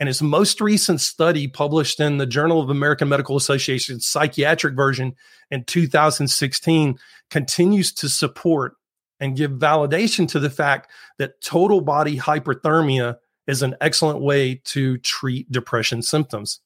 And 0.00 0.06
his 0.06 0.22
most 0.22 0.62
recent 0.62 1.02
study, 1.02 1.46
published 1.46 2.00
in 2.00 2.16
the 2.16 2.26
Journal 2.26 2.62
of 2.62 2.70
American 2.70 3.10
Medical 3.10 3.36
Association 3.36 4.00
psychiatric 4.00 4.74
version 4.74 5.14
in 5.50 5.64
2016, 5.64 6.98
continues 7.28 7.92
to 7.92 8.08
support 8.08 8.76
and 9.20 9.36
give 9.36 9.52
validation 9.52 10.26
to 10.28 10.40
the 10.40 10.50
fact 10.50 10.90
that 11.18 11.40
total 11.40 11.80
body 11.80 12.18
hyperthermia 12.18 13.18
is 13.46 13.62
an 13.62 13.76
excellent 13.80 14.20
way 14.20 14.54
to 14.64 14.98
treat 14.98 15.50
depression 15.52 16.02
symptoms. 16.02 16.60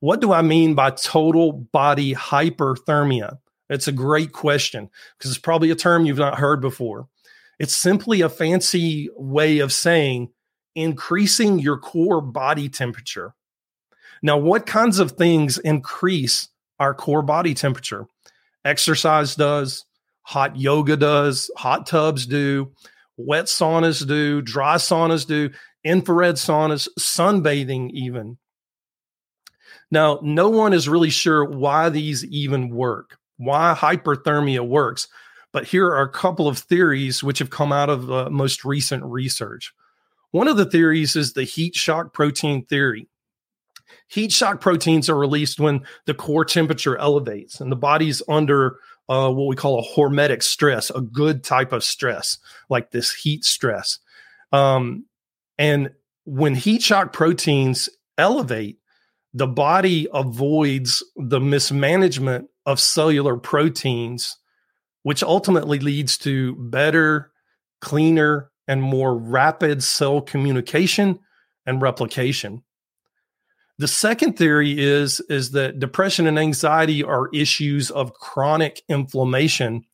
What 0.00 0.20
do 0.20 0.32
I 0.32 0.42
mean 0.42 0.74
by 0.74 0.90
total 0.90 1.52
body 1.52 2.14
hyperthermia? 2.14 3.38
It's 3.68 3.86
a 3.86 3.92
great 3.92 4.32
question 4.32 4.90
because 5.18 5.30
it's 5.30 5.38
probably 5.38 5.70
a 5.70 5.76
term 5.76 6.06
you've 6.06 6.18
not 6.18 6.38
heard 6.38 6.60
before. 6.60 7.08
It's 7.58 7.76
simply 7.76 8.22
a 8.22 8.28
fancy 8.30 9.10
way 9.16 9.58
of 9.58 9.72
saying 9.72 10.30
increasing 10.74 11.58
your 11.58 11.78
core 11.78 12.22
body 12.22 12.68
temperature. 12.68 13.34
Now, 14.22 14.38
what 14.38 14.66
kinds 14.66 14.98
of 14.98 15.12
things 15.12 15.58
increase 15.58 16.48
our 16.78 16.94
core 16.94 17.22
body 17.22 17.54
temperature? 17.54 18.06
Exercise 18.64 19.34
does, 19.34 19.84
hot 20.22 20.56
yoga 20.56 20.96
does, 20.96 21.50
hot 21.56 21.86
tubs 21.86 22.26
do, 22.26 22.72
wet 23.16 23.46
saunas 23.46 24.06
do, 24.06 24.40
dry 24.42 24.76
saunas 24.76 25.26
do, 25.26 25.50
infrared 25.84 26.36
saunas, 26.36 26.88
sunbathing, 26.98 27.90
even. 27.90 28.38
Now, 29.90 30.20
no 30.22 30.48
one 30.48 30.72
is 30.72 30.88
really 30.88 31.10
sure 31.10 31.44
why 31.44 31.88
these 31.88 32.24
even 32.26 32.70
work, 32.70 33.18
why 33.38 33.74
hyperthermia 33.76 34.66
works. 34.66 35.08
But 35.52 35.64
here 35.64 35.86
are 35.88 36.02
a 36.02 36.08
couple 36.08 36.46
of 36.46 36.58
theories 36.58 37.24
which 37.24 37.40
have 37.40 37.50
come 37.50 37.72
out 37.72 37.90
of 37.90 38.10
uh, 38.10 38.30
most 38.30 38.64
recent 38.64 39.02
research. 39.04 39.72
One 40.30 40.46
of 40.46 40.56
the 40.56 40.64
theories 40.64 41.16
is 41.16 41.32
the 41.32 41.42
heat 41.42 41.74
shock 41.74 42.12
protein 42.12 42.64
theory. 42.66 43.08
Heat 44.06 44.30
shock 44.30 44.60
proteins 44.60 45.08
are 45.08 45.18
released 45.18 45.58
when 45.58 45.82
the 46.06 46.14
core 46.14 46.44
temperature 46.44 46.96
elevates 46.96 47.60
and 47.60 47.70
the 47.70 47.76
body's 47.76 48.22
under 48.28 48.78
uh, 49.10 49.28
what 49.28 49.48
we 49.48 49.56
call 49.56 49.80
a 49.80 49.98
hormetic 49.98 50.40
stress, 50.40 50.88
a 50.90 51.00
good 51.00 51.42
type 51.42 51.72
of 51.72 51.82
stress, 51.82 52.38
like 52.70 52.92
this 52.92 53.12
heat 53.12 53.44
stress. 53.44 53.98
Um, 54.52 55.04
and 55.58 55.90
when 56.24 56.54
heat 56.54 56.80
shock 56.80 57.12
proteins 57.12 57.88
elevate, 58.16 58.78
the 59.34 59.48
body 59.48 60.06
avoids 60.14 61.02
the 61.16 61.40
mismanagement 61.40 62.48
of 62.64 62.78
cellular 62.78 63.36
proteins, 63.36 64.36
which 65.02 65.24
ultimately 65.24 65.80
leads 65.80 66.16
to 66.18 66.54
better, 66.54 67.32
cleaner, 67.80 68.50
and 68.68 68.80
more 68.80 69.16
rapid 69.16 69.82
cell 69.82 70.20
communication 70.20 71.18
and 71.66 71.82
replication. 71.82 72.62
The 73.80 73.88
second 73.88 74.34
theory 74.34 74.78
is, 74.78 75.20
is 75.30 75.52
that 75.52 75.78
depression 75.78 76.26
and 76.26 76.38
anxiety 76.38 77.02
are 77.02 77.30
issues 77.32 77.90
of 77.90 78.12
chronic 78.12 78.82
inflammation, 78.90 79.86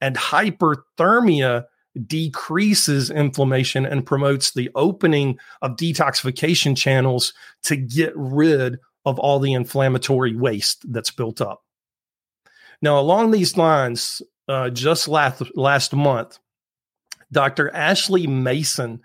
and 0.00 0.14
hyperthermia 0.14 1.64
decreases 2.06 3.10
inflammation 3.10 3.86
and 3.86 4.06
promotes 4.06 4.52
the 4.52 4.70
opening 4.76 5.40
of 5.62 5.72
detoxification 5.72 6.76
channels 6.76 7.34
to 7.64 7.74
get 7.74 8.12
rid 8.14 8.78
of 9.04 9.18
all 9.18 9.40
the 9.40 9.52
inflammatory 9.52 10.36
waste 10.36 10.84
that's 10.92 11.10
built 11.10 11.40
up. 11.40 11.64
Now, 12.80 13.00
along 13.00 13.32
these 13.32 13.56
lines, 13.56 14.22
uh, 14.46 14.70
just 14.70 15.08
last, 15.08 15.42
last 15.56 15.92
month, 15.92 16.38
Dr. 17.32 17.74
Ashley 17.74 18.28
Mason 18.28 19.00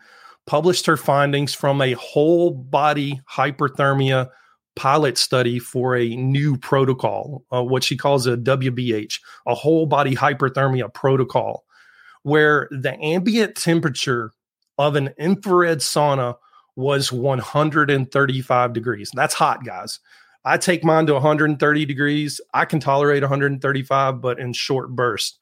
published 0.48 0.86
her 0.86 0.98
findings 0.98 1.53
from 1.53 1.81
a 1.81 1.93
whole 1.93 2.51
body 2.51 3.22
hyperthermia 3.31 4.29
pilot 4.75 5.17
study 5.17 5.60
for 5.60 5.96
a 5.96 6.15
new 6.15 6.58
protocol, 6.58 7.43
uh, 7.53 7.63
what 7.63 7.84
she 7.84 7.98
calls 7.98 8.25
a 8.25 8.38
WBH, 8.38 9.19
a 9.46 9.53
whole 9.53 9.86
body 9.86 10.15
hyperthermia 10.15 10.93
protocol 10.93 11.65
where 12.24 12.67
the 12.72 12.98
ambient 13.03 13.55
temperature 13.55 14.31
of 14.77 14.96
an 14.96 15.10
infrared 15.17 15.79
sauna 15.79 16.36
was 16.75 17.12
135 17.12 18.74
degrees. 18.74 19.12
That's 19.13 19.34
hot, 19.34 19.65
guys. 19.65 20.00
I 20.46 20.58
take 20.58 20.84
mine 20.84 21.05
to 21.08 21.13
130 21.13 21.86
degrees. 21.86 22.39
I 22.53 22.65
can 22.65 22.79
tolerate 22.79 23.22
135, 23.22 24.22
but 24.22 24.39
in 24.39 24.53
short 24.53 24.89
bursts. 24.96 25.38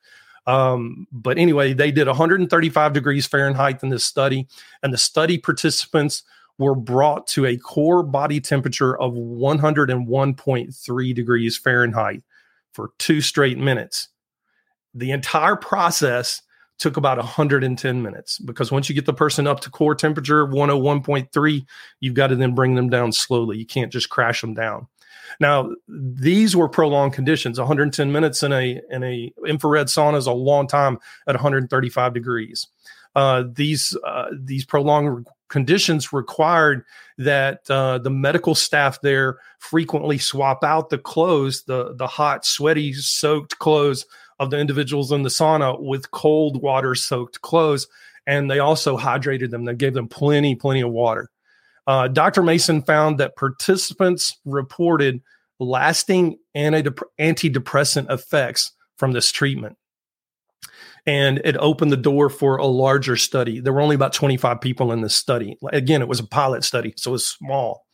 Um, 0.48 1.06
but 1.12 1.38
anyway, 1.38 1.74
they 1.74 1.92
did 1.92 2.08
135 2.08 2.94
degrees 2.94 3.28
Fahrenheit 3.28 3.84
in 3.84 3.90
this 3.90 4.06
study, 4.06 4.48
and 4.82 4.92
the 4.94 4.98
study 4.98 5.38
participants 5.38 6.24
were 6.58 6.74
brought 6.74 7.28
to 7.28 7.46
a 7.46 7.58
core 7.58 8.02
body 8.02 8.40
temperature 8.40 8.98
of 8.98 9.14
101.3 9.14 11.14
degrees 11.14 11.58
Fahrenheit 11.58 12.24
for 12.74 12.92
two 12.98 13.22
straight 13.22 13.60
minutes. 13.60 14.08
The 14.94 15.12
entire 15.12 15.56
process 15.56 16.42
took 16.80 16.98
about 16.98 17.18
110 17.18 18.02
minutes 18.02 18.40
because 18.40 18.72
once 18.72 18.88
you 18.88 18.96
get 18.96 19.06
the 19.06 19.14
person 19.14 19.48
up 19.48 19.60
to 19.62 19.70
core 19.70 19.96
temperature 19.96 20.46
101.3 20.46 21.66
you've 22.00 22.14
got 22.14 22.28
to 22.28 22.36
then 22.36 22.54
bring 22.54 22.76
them 22.76 22.88
down 22.88 23.12
slowly 23.12 23.58
you 23.58 23.66
can't 23.66 23.92
just 23.92 24.10
crash 24.10 24.42
them 24.42 24.54
down 24.54 24.88
now 25.40 25.70
these 25.88 26.56
were 26.56 26.70
prolonged 26.70 27.14
conditions 27.14 27.60
110 27.60 28.12
minutes 28.12 28.44
in 28.44 28.54
a 28.54 28.82
in 28.90 29.04
a 29.04 29.32
infrared 29.46 29.88
sauna 29.88 30.18
is 30.18 30.28
a 30.28 30.32
long 30.32 30.68
time 30.68 30.98
at 31.28 31.36
135 31.36 32.14
degrees 32.14 32.68
uh, 33.18 33.46
these 33.54 33.98
uh, 34.06 34.28
these 34.32 34.64
prolonged 34.64 35.26
conditions 35.50 36.14
required 36.14 36.84
that 37.18 37.62
uh, 37.70 37.98
the 37.98 38.12
medical 38.12 38.54
staff 38.54 39.02
there 39.02 39.40
frequently 39.58 40.20
swap 40.20 40.64
out 40.64 40.90
the 40.90 41.00
clothes, 41.00 41.64
the 41.64 41.96
the 41.96 42.08
hot, 42.08 42.46
sweaty, 42.46 42.94
soaked 42.94 43.58
clothes 43.58 44.06
of 44.40 44.52
the 44.52 44.60
individuals 44.60 45.12
in 45.12 45.24
the 45.24 45.30
sauna 45.30 45.82
with 45.82 46.12
cold 46.12 46.62
water 46.62 46.94
soaked 46.94 47.42
clothes, 47.42 47.88
and 48.28 48.52
they 48.52 48.60
also 48.60 48.98
hydrated 48.98 49.50
them. 49.50 49.66
They 49.66 49.74
gave 49.74 49.96
them 49.96 50.08
plenty, 50.08 50.56
plenty 50.56 50.82
of 50.82 50.92
water. 50.92 51.32
Uh, 51.88 52.08
Dr. 52.08 52.44
Mason 52.44 52.84
found 52.84 53.18
that 53.18 53.36
participants 53.36 54.38
reported 54.46 55.22
lasting 55.60 56.38
antidepressant 56.56 58.12
effects 58.12 58.74
from 58.98 59.14
this 59.14 59.32
treatment 59.32 59.78
and 61.08 61.40
it 61.46 61.56
opened 61.58 61.92
the 61.92 61.98
door 61.98 62.30
for 62.30 62.58
a 62.58 62.66
larger 62.66 63.16
study. 63.16 63.62
There 63.62 63.72
were 63.72 63.82
only 63.82 63.96
about 63.96 64.12
25 64.12 64.60
people 64.60 64.92
in 64.92 65.02
this 65.02 65.16
study. 65.16 65.58
Again, 65.72 66.02
it 66.02 66.08
was 66.08 66.20
a 66.20 66.28
pilot 66.28 66.66
study, 66.66 66.94
so 66.98 67.12
it 67.12 67.14
was 67.14 67.26
small. 67.26 67.86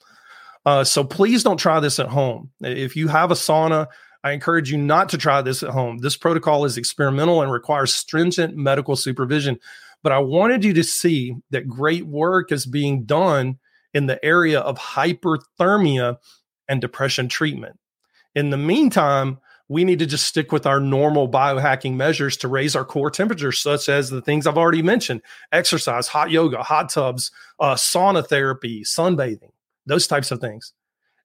Uh, 0.66 0.84
so 0.84 1.04
please 1.04 1.44
don't 1.44 1.58
try 1.58 1.80
this 1.80 2.00
at 2.00 2.08
home. 2.08 2.50
If 2.62 2.96
you 2.96 3.08
have 3.10 3.30
a 3.30 3.36
sauna, 3.36 3.88
I 4.24 4.32
encourage 4.32 4.72
you 4.72 4.78
not 4.78 5.10
to 5.10 5.18
try 5.18 5.42
this 5.42 5.62
at 5.62 5.70
home. 5.70 6.00
This 6.00 6.18
protocol 6.18 6.66
is 6.66 6.78
experimental 6.78 7.42
and 7.42 7.52
requires 7.52 7.94
stringent 7.94 8.56
medical 8.56 8.96
supervision. 8.96 9.60
But 10.02 10.12
I 10.12 10.20
wanted 10.20 10.64
you 10.64 10.74
to 10.74 10.84
see 10.84 11.36
that 11.52 11.68
great 11.68 12.08
work 12.08 12.52
is 12.52 12.66
being 12.66 13.04
done 13.04 13.60
in 13.94 14.08
the 14.08 14.24
area 14.24 14.60
of 14.60 14.78
hyperthermia 14.78 16.18
and 16.68 16.82
depression 16.82 17.30
treatment. 17.30 17.78
In 18.36 18.50
the 18.50 18.58
meantime, 18.58 19.40
we 19.70 19.84
need 19.84 20.00
to 20.00 20.06
just 20.06 20.26
stick 20.26 20.52
with 20.52 20.66
our 20.66 20.80
normal 20.80 21.30
biohacking 21.30 21.96
measures 21.96 22.38
to 22.38 22.48
raise 22.48 22.76
our 22.76 22.86
core 22.86 23.10
temperature, 23.10 23.52
such 23.52 23.90
as 23.90 24.10
the 24.10 24.22
things 24.22 24.46
I've 24.46 24.58
already 24.58 24.82
mentioned 24.82 25.22
exercise, 25.52 26.08
hot 26.08 26.32
yoga, 26.32 26.62
hot 26.64 26.90
tubs, 26.90 27.32
uh, 27.60 27.76
sauna 27.76 28.26
therapy, 28.28 28.84
sunbathing, 28.84 29.52
those 29.86 30.08
types 30.08 30.32
of 30.32 30.40
things. 30.40 30.74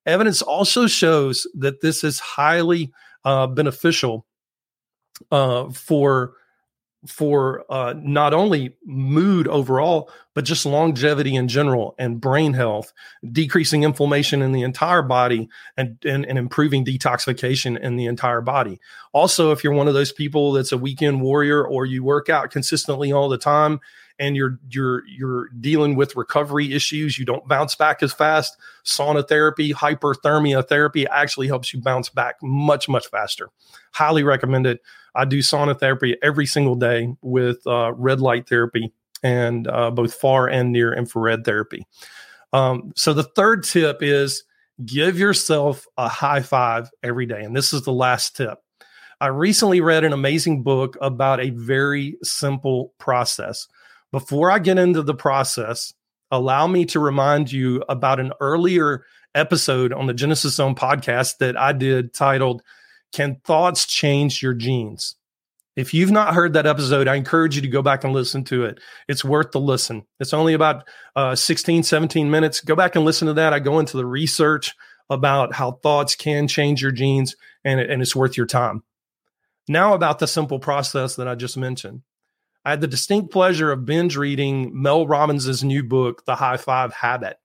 Evidence 0.06 0.40
also 0.40 0.86
shows 0.86 1.46
that 1.54 1.80
this 1.80 2.04
is 2.04 2.20
highly 2.20 2.92
uh, 3.24 3.46
beneficial 3.46 4.24
uh, 5.30 5.68
for 5.70 6.34
for 7.06 7.64
uh, 7.70 7.94
not 7.96 8.34
only 8.34 8.74
mood 8.84 9.46
overall, 9.46 10.10
but 10.34 10.44
just 10.44 10.66
longevity 10.66 11.36
in 11.36 11.46
general 11.46 11.94
and 11.98 12.20
brain 12.20 12.54
health, 12.54 12.92
decreasing 13.30 13.84
inflammation 13.84 14.42
in 14.42 14.52
the 14.52 14.62
entire 14.62 15.02
body 15.02 15.48
and, 15.76 15.96
and, 16.04 16.26
and, 16.26 16.38
improving 16.38 16.84
detoxification 16.84 17.78
in 17.78 17.96
the 17.96 18.06
entire 18.06 18.40
body. 18.40 18.80
Also, 19.12 19.52
if 19.52 19.62
you're 19.62 19.72
one 19.72 19.88
of 19.88 19.94
those 19.94 20.12
people 20.12 20.52
that's 20.52 20.72
a 20.72 20.78
weekend 20.78 21.20
warrior 21.20 21.64
or 21.64 21.86
you 21.86 22.02
work 22.02 22.28
out 22.28 22.50
consistently 22.50 23.12
all 23.12 23.28
the 23.28 23.38
time 23.38 23.80
and 24.18 24.36
you're 24.36 24.58
you're 24.70 25.06
you're 25.06 25.48
dealing 25.60 25.94
with 25.96 26.16
recovery 26.16 26.72
issues, 26.74 27.18
you 27.18 27.24
don't 27.24 27.46
bounce 27.48 27.74
back 27.74 28.02
as 28.02 28.12
fast. 28.12 28.56
Sauna 28.84 29.26
therapy, 29.26 29.72
hyperthermia 29.72 30.66
therapy 30.66 31.06
actually 31.08 31.46
helps 31.46 31.72
you 31.72 31.80
bounce 31.80 32.08
back 32.08 32.36
much 32.42 32.88
much 32.88 33.06
faster. 33.08 33.50
Highly 33.92 34.22
recommend 34.22 34.66
it. 34.66 34.80
I 35.14 35.24
do 35.24 35.38
sauna 35.38 35.78
therapy 35.78 36.16
every 36.22 36.46
single 36.46 36.76
day 36.76 37.08
with 37.22 37.66
uh, 37.66 37.92
red 37.94 38.20
light 38.20 38.48
therapy 38.48 38.92
and 39.22 39.66
uh, 39.68 39.90
both 39.90 40.14
far 40.14 40.48
and 40.48 40.72
near 40.72 40.94
infrared 40.94 41.44
therapy. 41.44 41.86
Um, 42.52 42.92
so 42.96 43.12
the 43.12 43.24
third 43.24 43.64
tip 43.64 43.98
is 44.02 44.44
give 44.84 45.18
yourself 45.18 45.86
a 45.96 46.08
high 46.08 46.40
five 46.40 46.90
every 47.02 47.26
day. 47.26 47.42
And 47.42 47.56
this 47.56 47.72
is 47.72 47.82
the 47.82 47.92
last 47.92 48.36
tip. 48.36 48.58
I 49.20 49.26
recently 49.26 49.80
read 49.80 50.04
an 50.04 50.12
amazing 50.12 50.62
book 50.62 50.96
about 51.00 51.40
a 51.40 51.50
very 51.50 52.16
simple 52.22 52.92
process. 52.98 53.66
Before 54.12 54.50
I 54.50 54.58
get 54.58 54.78
into 54.78 55.02
the 55.02 55.14
process, 55.14 55.92
allow 56.30 56.66
me 56.66 56.86
to 56.86 57.00
remind 57.00 57.52
you 57.52 57.82
about 57.88 58.20
an 58.20 58.32
earlier 58.40 59.04
episode 59.34 59.92
on 59.92 60.06
the 60.06 60.14
Genesis 60.14 60.54
Zone 60.54 60.74
podcast 60.74 61.38
that 61.38 61.56
I 61.56 61.72
did 61.72 62.14
titled 62.14 62.62
can 63.12 63.40
thoughts 63.44 63.86
change 63.86 64.42
your 64.42 64.54
genes? 64.54 65.16
If 65.76 65.94
you've 65.94 66.10
not 66.10 66.34
heard 66.34 66.54
that 66.54 66.66
episode, 66.66 67.06
I 67.06 67.14
encourage 67.14 67.54
you 67.54 67.62
to 67.62 67.68
go 67.68 67.82
back 67.82 68.02
and 68.02 68.12
listen 68.12 68.44
to 68.44 68.64
it. 68.64 68.80
It's 69.06 69.24
worth 69.24 69.52
the 69.52 69.60
listen. 69.60 70.02
It's 70.18 70.34
only 70.34 70.54
about 70.54 70.88
uh, 71.14 71.36
16, 71.36 71.84
17 71.84 72.30
minutes. 72.30 72.60
Go 72.60 72.74
back 72.74 72.96
and 72.96 73.04
listen 73.04 73.28
to 73.28 73.34
that. 73.34 73.52
I 73.52 73.60
go 73.60 73.78
into 73.78 73.96
the 73.96 74.04
research 74.04 74.74
about 75.08 75.54
how 75.54 75.72
thoughts 75.82 76.16
can 76.16 76.48
change 76.48 76.82
your 76.82 76.90
genes, 76.90 77.36
and, 77.64 77.80
and 77.80 78.02
it's 78.02 78.16
worth 78.16 78.36
your 78.36 78.46
time. 78.46 78.82
Now, 79.68 79.94
about 79.94 80.18
the 80.18 80.26
simple 80.26 80.58
process 80.58 81.16
that 81.16 81.28
I 81.28 81.34
just 81.34 81.56
mentioned. 81.56 82.02
I 82.68 82.72
had 82.72 82.82
the 82.82 82.86
distinct 82.86 83.32
pleasure 83.32 83.72
of 83.72 83.86
binge 83.86 84.14
reading 84.14 84.70
Mel 84.74 85.06
Robbins' 85.06 85.64
new 85.64 85.82
book, 85.82 86.26
The 86.26 86.34
High 86.34 86.58
Five 86.58 86.92
Habit. 86.92 87.38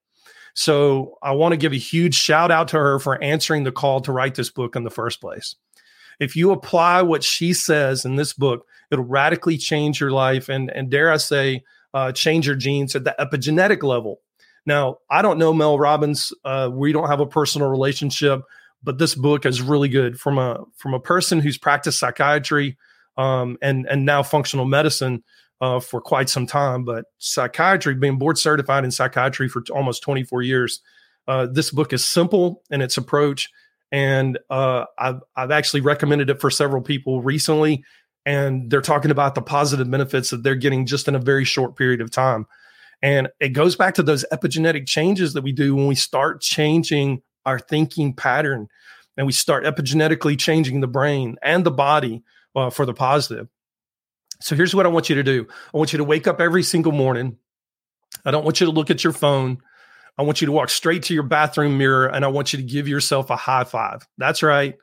So 0.53 1.17
I 1.23 1.31
want 1.31 1.53
to 1.53 1.57
give 1.57 1.71
a 1.71 1.77
huge 1.77 2.13
shout 2.13 2.51
out 2.51 2.67
to 2.67 2.77
her 2.77 2.99
for 2.99 3.23
answering 3.23 3.63
the 3.63 3.71
call 3.71 4.01
to 4.01 4.11
write 4.11 4.35
this 4.35 4.49
book 4.49 4.75
in 4.75 4.83
the 4.83 4.89
first 4.89 5.21
place. 5.21 5.55
If 6.19 6.35
you 6.35 6.51
apply 6.51 7.03
what 7.03 7.23
she 7.23 7.53
says 7.53 8.03
in 8.03 8.17
this 8.17 8.33
book, 8.33 8.65
it'll 8.91 9.05
radically 9.05 9.57
change 9.57 10.01
your 10.01 10.11
life 10.11 10.49
and, 10.49 10.69
and 10.69 10.91
dare 10.91 11.09
I 11.09 11.15
say, 11.15 11.63
uh, 11.93 12.11
change 12.11 12.45
your 12.45 12.57
genes 12.57 12.93
at 12.93 13.05
the 13.05 13.15
epigenetic 13.17 13.81
level. 13.81 14.19
Now, 14.65 14.97
I 15.09 15.21
don't 15.21 15.39
know 15.39 15.53
Mel 15.53 15.79
Robbins. 15.79 16.33
Uh, 16.43 16.69
we 16.69 16.91
don't 16.91 17.07
have 17.07 17.21
a 17.21 17.25
personal 17.25 17.69
relationship, 17.69 18.41
but 18.83 18.97
this 18.97 19.15
book 19.15 19.45
is 19.45 19.61
really 19.61 19.87
good 19.87 20.19
from 20.19 20.37
a 20.37 20.65
from 20.75 20.93
a 20.93 20.99
person 20.99 21.39
who's 21.39 21.57
practiced 21.57 21.99
psychiatry 21.99 22.77
um, 23.17 23.57
and 23.61 23.85
and 23.89 24.05
now 24.05 24.23
functional 24.23 24.65
medicine 24.65 25.23
uh, 25.61 25.79
for 25.79 26.01
quite 26.01 26.29
some 26.29 26.45
time. 26.45 26.83
But 26.83 27.05
psychiatry, 27.19 27.95
being 27.95 28.17
board 28.17 28.37
certified 28.37 28.83
in 28.83 28.91
psychiatry 28.91 29.47
for 29.47 29.61
t- 29.61 29.71
almost 29.71 30.03
24 30.03 30.41
years, 30.41 30.81
uh, 31.27 31.47
this 31.49 31.71
book 31.71 31.93
is 31.93 32.05
simple 32.05 32.63
in 32.69 32.81
its 32.81 32.97
approach. 32.97 33.49
And 33.91 34.39
uh, 34.49 34.85
I've, 34.97 35.21
I've 35.35 35.51
actually 35.51 35.81
recommended 35.81 36.29
it 36.29 36.41
for 36.41 36.49
several 36.49 36.81
people 36.81 37.21
recently. 37.21 37.83
And 38.25 38.69
they're 38.69 38.81
talking 38.81 39.11
about 39.11 39.35
the 39.35 39.41
positive 39.41 39.89
benefits 39.89 40.31
that 40.31 40.43
they're 40.43 40.55
getting 40.55 40.85
just 40.85 41.07
in 41.07 41.15
a 41.15 41.19
very 41.19 41.45
short 41.45 41.77
period 41.77 42.01
of 42.01 42.09
time. 42.09 42.45
And 43.01 43.29
it 43.39 43.49
goes 43.49 43.75
back 43.75 43.95
to 43.95 44.03
those 44.03 44.25
epigenetic 44.31 44.87
changes 44.87 45.33
that 45.33 45.43
we 45.43 45.51
do 45.51 45.75
when 45.75 45.87
we 45.87 45.95
start 45.95 46.41
changing 46.41 47.21
our 47.45 47.59
thinking 47.59 48.13
pattern 48.13 48.67
and 49.17 49.27
we 49.27 49.33
start 49.33 49.65
epigenetically 49.65 50.39
changing 50.39 50.81
the 50.81 50.87
brain 50.87 51.35
and 51.43 51.65
the 51.65 51.71
body 51.71 52.23
uh, 52.55 52.69
for 52.69 52.85
the 52.85 52.93
positive. 52.93 53.47
So 54.39 54.55
here's 54.55 54.75
what 54.75 54.85
I 54.85 54.89
want 54.89 55.09
you 55.09 55.15
to 55.15 55.23
do 55.23 55.47
I 55.73 55.77
want 55.77 55.93
you 55.93 55.97
to 55.97 56.03
wake 56.03 56.27
up 56.27 56.41
every 56.41 56.63
single 56.63 56.91
morning. 56.91 57.37
I 58.25 58.31
don't 58.31 58.43
want 58.43 58.59
you 58.59 58.65
to 58.65 58.71
look 58.71 58.89
at 58.89 59.03
your 59.03 59.13
phone. 59.13 59.59
I 60.17 60.23
want 60.23 60.41
you 60.41 60.45
to 60.45 60.51
walk 60.51 60.69
straight 60.69 61.03
to 61.03 61.13
your 61.13 61.23
bathroom 61.23 61.77
mirror 61.77 62.05
and 62.05 62.23
I 62.23 62.27
want 62.27 62.53
you 62.53 62.57
to 62.57 62.63
give 62.63 62.87
yourself 62.87 63.29
a 63.29 63.35
high 63.35 63.63
five. 63.63 64.07
That's 64.17 64.43
right. 64.43 64.75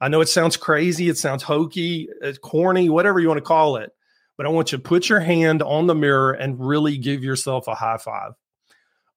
I 0.00 0.08
know 0.08 0.20
it 0.20 0.28
sounds 0.28 0.56
crazy, 0.56 1.08
it 1.08 1.18
sounds 1.18 1.42
hokey, 1.42 2.08
it's 2.22 2.38
corny, 2.38 2.88
whatever 2.88 3.18
you 3.18 3.28
want 3.28 3.38
to 3.38 3.44
call 3.44 3.76
it. 3.76 3.90
But 4.36 4.46
I 4.46 4.50
want 4.50 4.70
you 4.70 4.78
to 4.78 4.82
put 4.82 5.08
your 5.08 5.20
hand 5.20 5.62
on 5.62 5.88
the 5.88 5.94
mirror 5.94 6.32
and 6.32 6.64
really 6.64 6.96
give 6.96 7.24
yourself 7.24 7.66
a 7.66 7.74
high 7.74 7.98
five. 7.98 8.32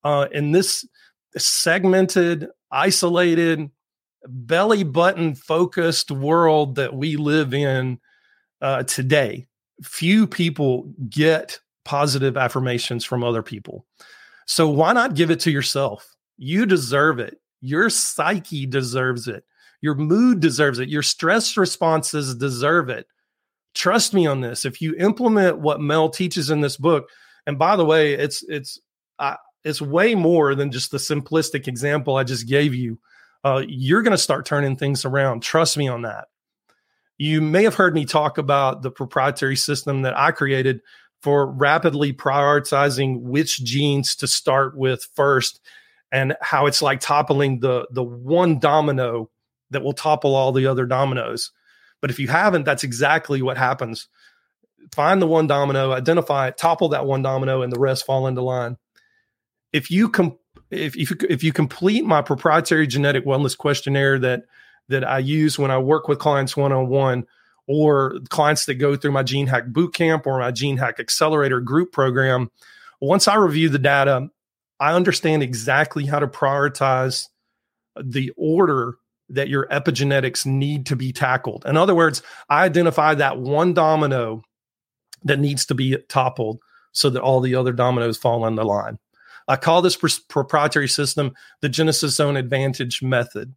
Uh, 0.04 0.28
in 0.32 0.52
this 0.52 0.86
segmented, 1.38 2.48
isolated, 2.72 3.70
belly 4.28 4.84
button 4.84 5.36
focused 5.36 6.12
world 6.12 6.76
that 6.76 6.94
we 6.94 7.16
live 7.16 7.54
in 7.54 8.00
uh, 8.62 8.84
today, 8.84 9.48
few 9.84 10.28
people 10.28 10.94
get 11.10 11.60
positive 11.86 12.38
affirmations 12.38 13.04
from 13.04 13.24
other 13.24 13.42
people. 13.42 13.86
So 14.46 14.70
why 14.70 14.94
not 14.94 15.16
give 15.16 15.32
it 15.32 15.40
to 15.42 15.52
yourself? 15.52 16.16
You 16.38 16.66
deserve 16.66 17.20
it. 17.20 17.40
Your 17.62 17.90
psyche 17.90 18.66
deserves 18.66 19.28
it. 19.28 19.44
Your 19.82 19.96
mood 19.96 20.40
deserves 20.40 20.80
it. 20.80 20.90
Your 20.90 21.04
stress 21.04 21.58
responses 21.58 22.36
deserve 22.36 22.90
it. 22.90 23.08
Trust 23.74 24.14
me 24.14 24.28
on 24.28 24.42
this. 24.42 24.66
If 24.66 24.82
you 24.82 24.96
implement 24.96 25.60
what 25.60 25.80
Mel 25.80 26.10
teaches 26.10 26.50
in 26.50 26.62
this 26.62 26.78
book, 26.78 27.10
and 27.48 27.58
by 27.58 27.76
the 27.76 27.86
way, 27.86 28.14
it's 28.14 28.44
it's 28.44 28.80
uh, 29.18 29.38
it's 29.64 29.82
way 29.82 30.14
more 30.14 30.56
than 30.56 30.72
just 30.72 30.92
the 30.92 30.98
simplistic 30.98 31.68
example 31.68 32.18
I 32.18 32.24
just 32.24 32.48
gave 32.48 32.76
you. 32.76 33.00
Uh, 33.44 33.64
you're 33.68 34.02
going 34.02 34.12
to 34.12 34.18
start 34.18 34.46
turning 34.46 34.76
things 34.76 35.06
around. 35.06 35.42
Trust 35.42 35.78
me 35.78 35.88
on 35.88 36.04
that. 36.04 36.28
You 37.18 37.42
may 37.42 37.64
have 37.64 37.76
heard 37.76 37.94
me 37.94 38.06
talk 38.06 38.38
about 38.38 38.82
the 38.82 38.92
proprietary 38.92 39.56
system 39.56 40.04
that 40.04 40.18
I 40.18 40.32
created 40.32 40.82
for 41.22 41.52
rapidly 41.52 42.14
prioritizing 42.14 43.22
which 43.22 43.64
genes 43.64 44.16
to 44.18 44.28
start 44.28 44.76
with 44.76 45.08
first 45.16 45.60
and 46.12 46.36
how 46.42 46.66
it's 46.66 46.82
like 46.82 47.00
toppling 47.00 47.60
the 47.60 47.88
the 47.92 48.04
one 48.04 48.60
domino 48.60 49.30
that 49.70 49.84
will 49.84 49.94
topple 49.94 50.36
all 50.36 50.52
the 50.52 50.66
other 50.66 50.86
dominoes. 50.86 51.52
But 52.02 52.10
if 52.10 52.20
you 52.20 52.28
haven't, 52.28 52.64
that's 52.64 52.84
exactly 52.84 53.42
what 53.42 53.58
happens. 53.58 54.08
Find 54.94 55.22
the 55.22 55.28
one 55.28 55.48
domino, 55.48 55.92
identify 55.92 56.48
it, 56.48 56.58
topple 56.58 56.90
that 56.90 57.06
one 57.06 57.22
domino, 57.22 57.62
and 57.62 57.72
the 57.72 57.80
rest 57.80 58.06
fall 58.06 58.28
into 58.28 58.42
line. 58.42 58.78
If 59.72 59.92
you 59.92 60.10
com- 60.10 60.38
if, 60.72 60.96
if 60.96 61.12
you, 61.12 61.18
if 61.30 61.44
you 61.44 61.54
complete 61.54 62.06
my 62.06 62.22
proprietary 62.22 62.88
genetic 62.88 63.26
wellness 63.26 63.58
questionnaire 63.58 64.18
that 64.20 64.44
that 64.90 65.08
I 65.08 65.20
use 65.20 65.60
when 65.60 65.72
I 65.72 65.78
work 65.78 66.08
with 66.08 66.20
clients 66.20 66.58
one 66.58 66.72
on 66.72 66.88
one 66.88 67.26
or 67.68 68.20
clients 68.30 68.66
that 68.66 68.76
go 68.76 68.96
through 68.96 69.12
my 69.12 69.24
Gene 69.24 69.48
Hack 69.48 69.66
Bootcamp 69.68 70.26
or 70.26 70.40
my 70.40 70.52
Gene 70.52 70.78
Hack 70.78 71.00
Accelerator 71.00 71.62
group 71.62 71.92
program, 71.92 72.50
Once 73.00 73.28
I 73.28 73.36
review 73.36 73.70
the 73.70 73.80
data, 73.80 74.30
I 74.80 74.94
understand 74.94 75.44
exactly 75.44 76.06
how 76.06 76.20
to 76.20 76.28
prioritize 76.28 77.28
the 78.02 78.32
order 78.36 78.96
that 79.30 79.48
your 79.48 79.68
epigenetics 79.68 80.46
need 80.46 80.86
to 80.88 80.96
be 80.96 81.14
tackled. 81.14 81.66
In 81.66 81.78
other 81.78 81.96
words, 81.96 82.22
I 82.50 82.66
identify 82.66 83.14
that 83.16 83.40
one 83.40 83.74
domino 83.74 84.44
that 85.24 85.40
needs 85.40 85.66
to 85.68 85.76
be 85.76 85.98
toppled 86.10 86.60
so 86.92 87.10
that 87.10 87.22
all 87.22 87.40
the 87.40 87.56
other 87.56 87.72
dominoes 87.72 88.18
fall 88.18 88.46
in 88.46 88.56
the 88.56 88.66
line. 88.66 88.98
I 89.48 89.56
call 89.56 89.82
this 89.82 89.96
pr- 89.96 90.08
proprietary 90.30 90.88
system 90.88 91.34
the 91.62 91.70
Genesis 91.70 92.16
Zone 92.16 92.38
Advantage 92.38 93.02
method. 93.02 93.54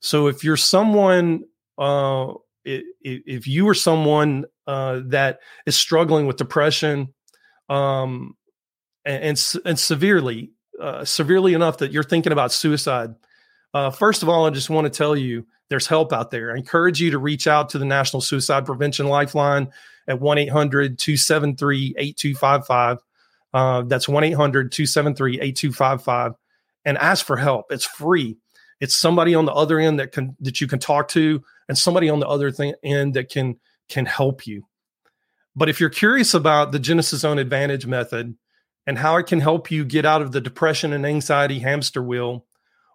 So 0.00 0.28
if 0.28 0.44
you're 0.44 0.56
someone, 0.56 1.44
uh, 1.78 2.32
if 2.64 3.46
you 3.46 3.68
are 3.68 3.74
someone 3.74 4.44
uh, 4.66 5.00
that 5.06 5.40
is 5.66 5.76
struggling 5.76 6.26
with 6.26 6.36
depression, 6.36 7.14
um, 7.68 8.36
and, 9.04 9.38
and, 9.64 9.78
severely, 9.78 10.50
uh, 10.80 11.04
severely 11.04 11.54
enough 11.54 11.78
that 11.78 11.92
you're 11.92 12.02
thinking 12.02 12.32
about 12.32 12.52
suicide, 12.52 13.14
uh, 13.72 13.90
first 13.90 14.22
of 14.22 14.28
all, 14.28 14.46
I 14.46 14.50
just 14.50 14.70
want 14.70 14.84
to 14.86 14.90
tell 14.90 15.16
you 15.16 15.46
there's 15.68 15.86
help 15.86 16.12
out 16.12 16.30
there. 16.30 16.52
I 16.52 16.56
encourage 16.56 17.00
you 17.00 17.10
to 17.10 17.18
reach 17.18 17.46
out 17.46 17.68
to 17.70 17.78
the 17.78 17.84
National 17.84 18.20
Suicide 18.20 18.64
Prevention 18.64 19.06
Lifeline 19.06 19.68
at 20.08 20.20
1 20.20 20.38
800 20.38 20.98
273 20.98 21.94
8255. 21.98 22.98
Uh, 23.56 23.80
that's 23.86 24.06
1 24.06 24.22
800 24.22 24.70
273 24.70 25.40
8255 25.40 26.32
and 26.84 26.98
ask 26.98 27.24
for 27.24 27.38
help. 27.38 27.64
It's 27.70 27.86
free. 27.86 28.36
It's 28.80 28.94
somebody 28.94 29.34
on 29.34 29.46
the 29.46 29.52
other 29.54 29.78
end 29.78 29.98
that 29.98 30.12
can 30.12 30.36
that 30.40 30.60
you 30.60 30.66
can 30.66 30.78
talk 30.78 31.08
to 31.08 31.42
and 31.66 31.78
somebody 31.78 32.10
on 32.10 32.20
the 32.20 32.28
other 32.28 32.50
thing, 32.50 32.74
end 32.84 33.14
that 33.14 33.30
can 33.30 33.58
can 33.88 34.04
help 34.04 34.46
you. 34.46 34.66
But 35.54 35.70
if 35.70 35.80
you're 35.80 35.88
curious 35.88 36.34
about 36.34 36.72
the 36.72 36.78
Genesis 36.78 37.20
Zone 37.20 37.38
Advantage 37.38 37.86
method 37.86 38.36
and 38.86 38.98
how 38.98 39.16
it 39.16 39.26
can 39.26 39.40
help 39.40 39.70
you 39.70 39.86
get 39.86 40.04
out 40.04 40.20
of 40.20 40.32
the 40.32 40.40
depression 40.42 40.92
and 40.92 41.06
anxiety 41.06 41.58
hamster 41.58 42.02
wheel, 42.02 42.44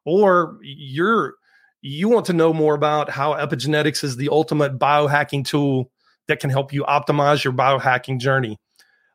or 0.06 0.60
you're 0.62 1.34
you 1.82 2.08
want 2.08 2.28
to 2.28 2.34
know 2.34 2.54
more 2.54 2.76
about 2.76 3.10
how 3.10 3.34
epigenetics 3.34 4.04
is 4.04 4.16
the 4.16 4.30
ultimate 4.30 4.78
biohacking 4.78 5.44
tool 5.44 5.90
that 6.28 6.40
can 6.40 6.52
help 6.52 6.72
you 6.72 6.84
optimize 6.84 7.44
your 7.44 7.52
biohacking 7.52 8.20
journey. 8.20 8.60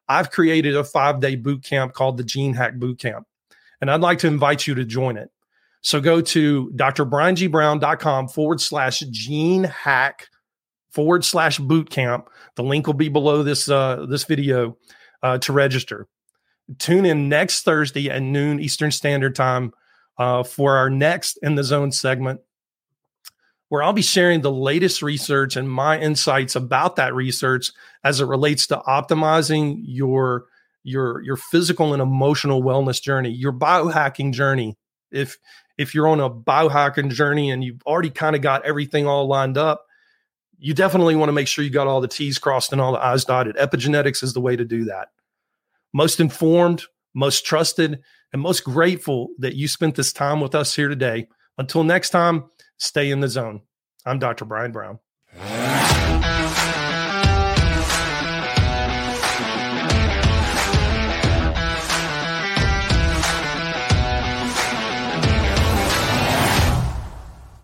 I've 0.09 0.31
created 0.31 0.77
a 0.77 0.85
five 0.85 1.21
day 1.21 1.37
boot 1.37 1.65
camp 1.65 1.93
called 1.93 2.17
the 2.17 2.25
Gene 2.25 2.55
Hack 2.55 2.77
Boot 2.77 2.99
Camp, 2.99 3.27
and 3.81 3.91
I'd 3.91 4.01
like 4.01 4.19
to 4.21 4.27
invite 4.27 4.67
you 4.67 4.75
to 4.75 4.85
join 4.85 5.17
it. 5.17 5.31
So 5.83 6.01
go 6.01 6.21
to 6.21 6.71
drbriangBrown.com 6.75 8.29
forward 8.29 8.61
slash 8.61 9.01
gene 9.11 9.65
hack 9.65 10.29
forward 10.91 11.25
slash 11.25 11.59
boot 11.59 11.91
camp. 11.91 12.29
The 12.57 12.65
link 12.65 12.87
will 12.87 12.95
be 12.95 13.09
below 13.09 13.43
this 13.43 13.69
uh, 13.69 14.07
this 14.09 14.25
video 14.25 14.77
uh, 15.23 15.39
to 15.39 15.53
register. 15.53 16.09
Tune 16.79 17.07
in 17.07 17.29
next 17.29 17.63
Thursday 17.63 18.11
at 18.11 18.23
noon 18.23 18.59
Eastern 18.59 18.91
Standard 18.91 19.37
Time 19.37 19.73
uh, 20.19 20.43
for 20.43 20.77
our 20.77 20.91
next 20.91 21.39
in 21.43 21.55
the 21.55 21.63
zone 21.63 21.93
segment, 21.93 22.41
where 23.69 23.83
I'll 23.83 23.93
be 23.93 24.03
sharing 24.03 24.43
the 24.43 24.53
latest 24.53 25.03
research 25.03 25.57
and 25.57 25.71
my 25.71 25.99
insights 25.99 26.55
about 26.55 26.97
that 26.97 27.15
research 27.15 27.73
as 28.05 28.21
it 28.21 28.27
relates 28.27 28.67
to 28.69 28.77
optimizing 28.79 29.81
your 29.83 30.47
your 30.85 31.21
your 31.23 31.37
physical 31.37 31.93
and 31.93 32.01
emotional 32.01 32.63
wellness 32.63 33.03
journey, 33.03 33.31
your 33.31 33.53
biohacking 33.53 34.33
journey. 34.33 34.77
If 35.11 35.39
if 35.77 35.95
you're 35.95 36.09
on 36.09 36.21
a 36.21 36.31
biohacking 36.31 37.11
journey 37.11 37.51
and 37.51 37.63
you've 37.65 37.83
already 37.85 38.11
kind 38.11 38.37
of 38.37 38.43
got 38.43 38.65
everything 38.65 39.07
all 39.07 39.27
lined 39.27 39.59
up, 39.59 39.85
you 40.59 40.73
definitely 40.73 41.17
want 41.17 41.29
to 41.29 41.35
make 41.35 41.49
sure 41.49 41.65
you 41.65 41.71
got 41.71 41.89
all 41.89 42.01
the 42.01 42.09
T's 42.09 42.39
crossed 42.39 42.73
and 42.73 42.81
all 42.81 42.93
the 42.93 43.05
I's 43.05 43.25
dotted. 43.25 43.57
Epigenetics 43.57 44.23
is 44.23 44.33
the 44.33 44.41
way 44.41 44.57
to 44.57 44.65
do 44.65 44.85
that. 44.85 45.09
Most 45.93 46.21
informed, 46.21 46.85
most 47.15 47.45
trusted, 47.45 48.01
and 48.33 48.41
most 48.41 48.65
grateful 48.65 49.31
that 49.39 49.55
you 49.55 49.69
spent 49.69 49.97
this 49.97 50.13
time 50.13 50.41
with 50.41 50.55
us 50.55 50.75
here 50.75 50.89
today. 50.89 51.29
Until 51.59 51.85
next 51.85 52.11
time, 52.11 52.45
stay 52.79 53.11
in 53.11 53.21
the 53.21 53.29
zone. 53.29 53.63
I'm 54.05 54.19
Dr. 54.19 54.45
Brian 54.45 54.73
Brown. 54.73 54.99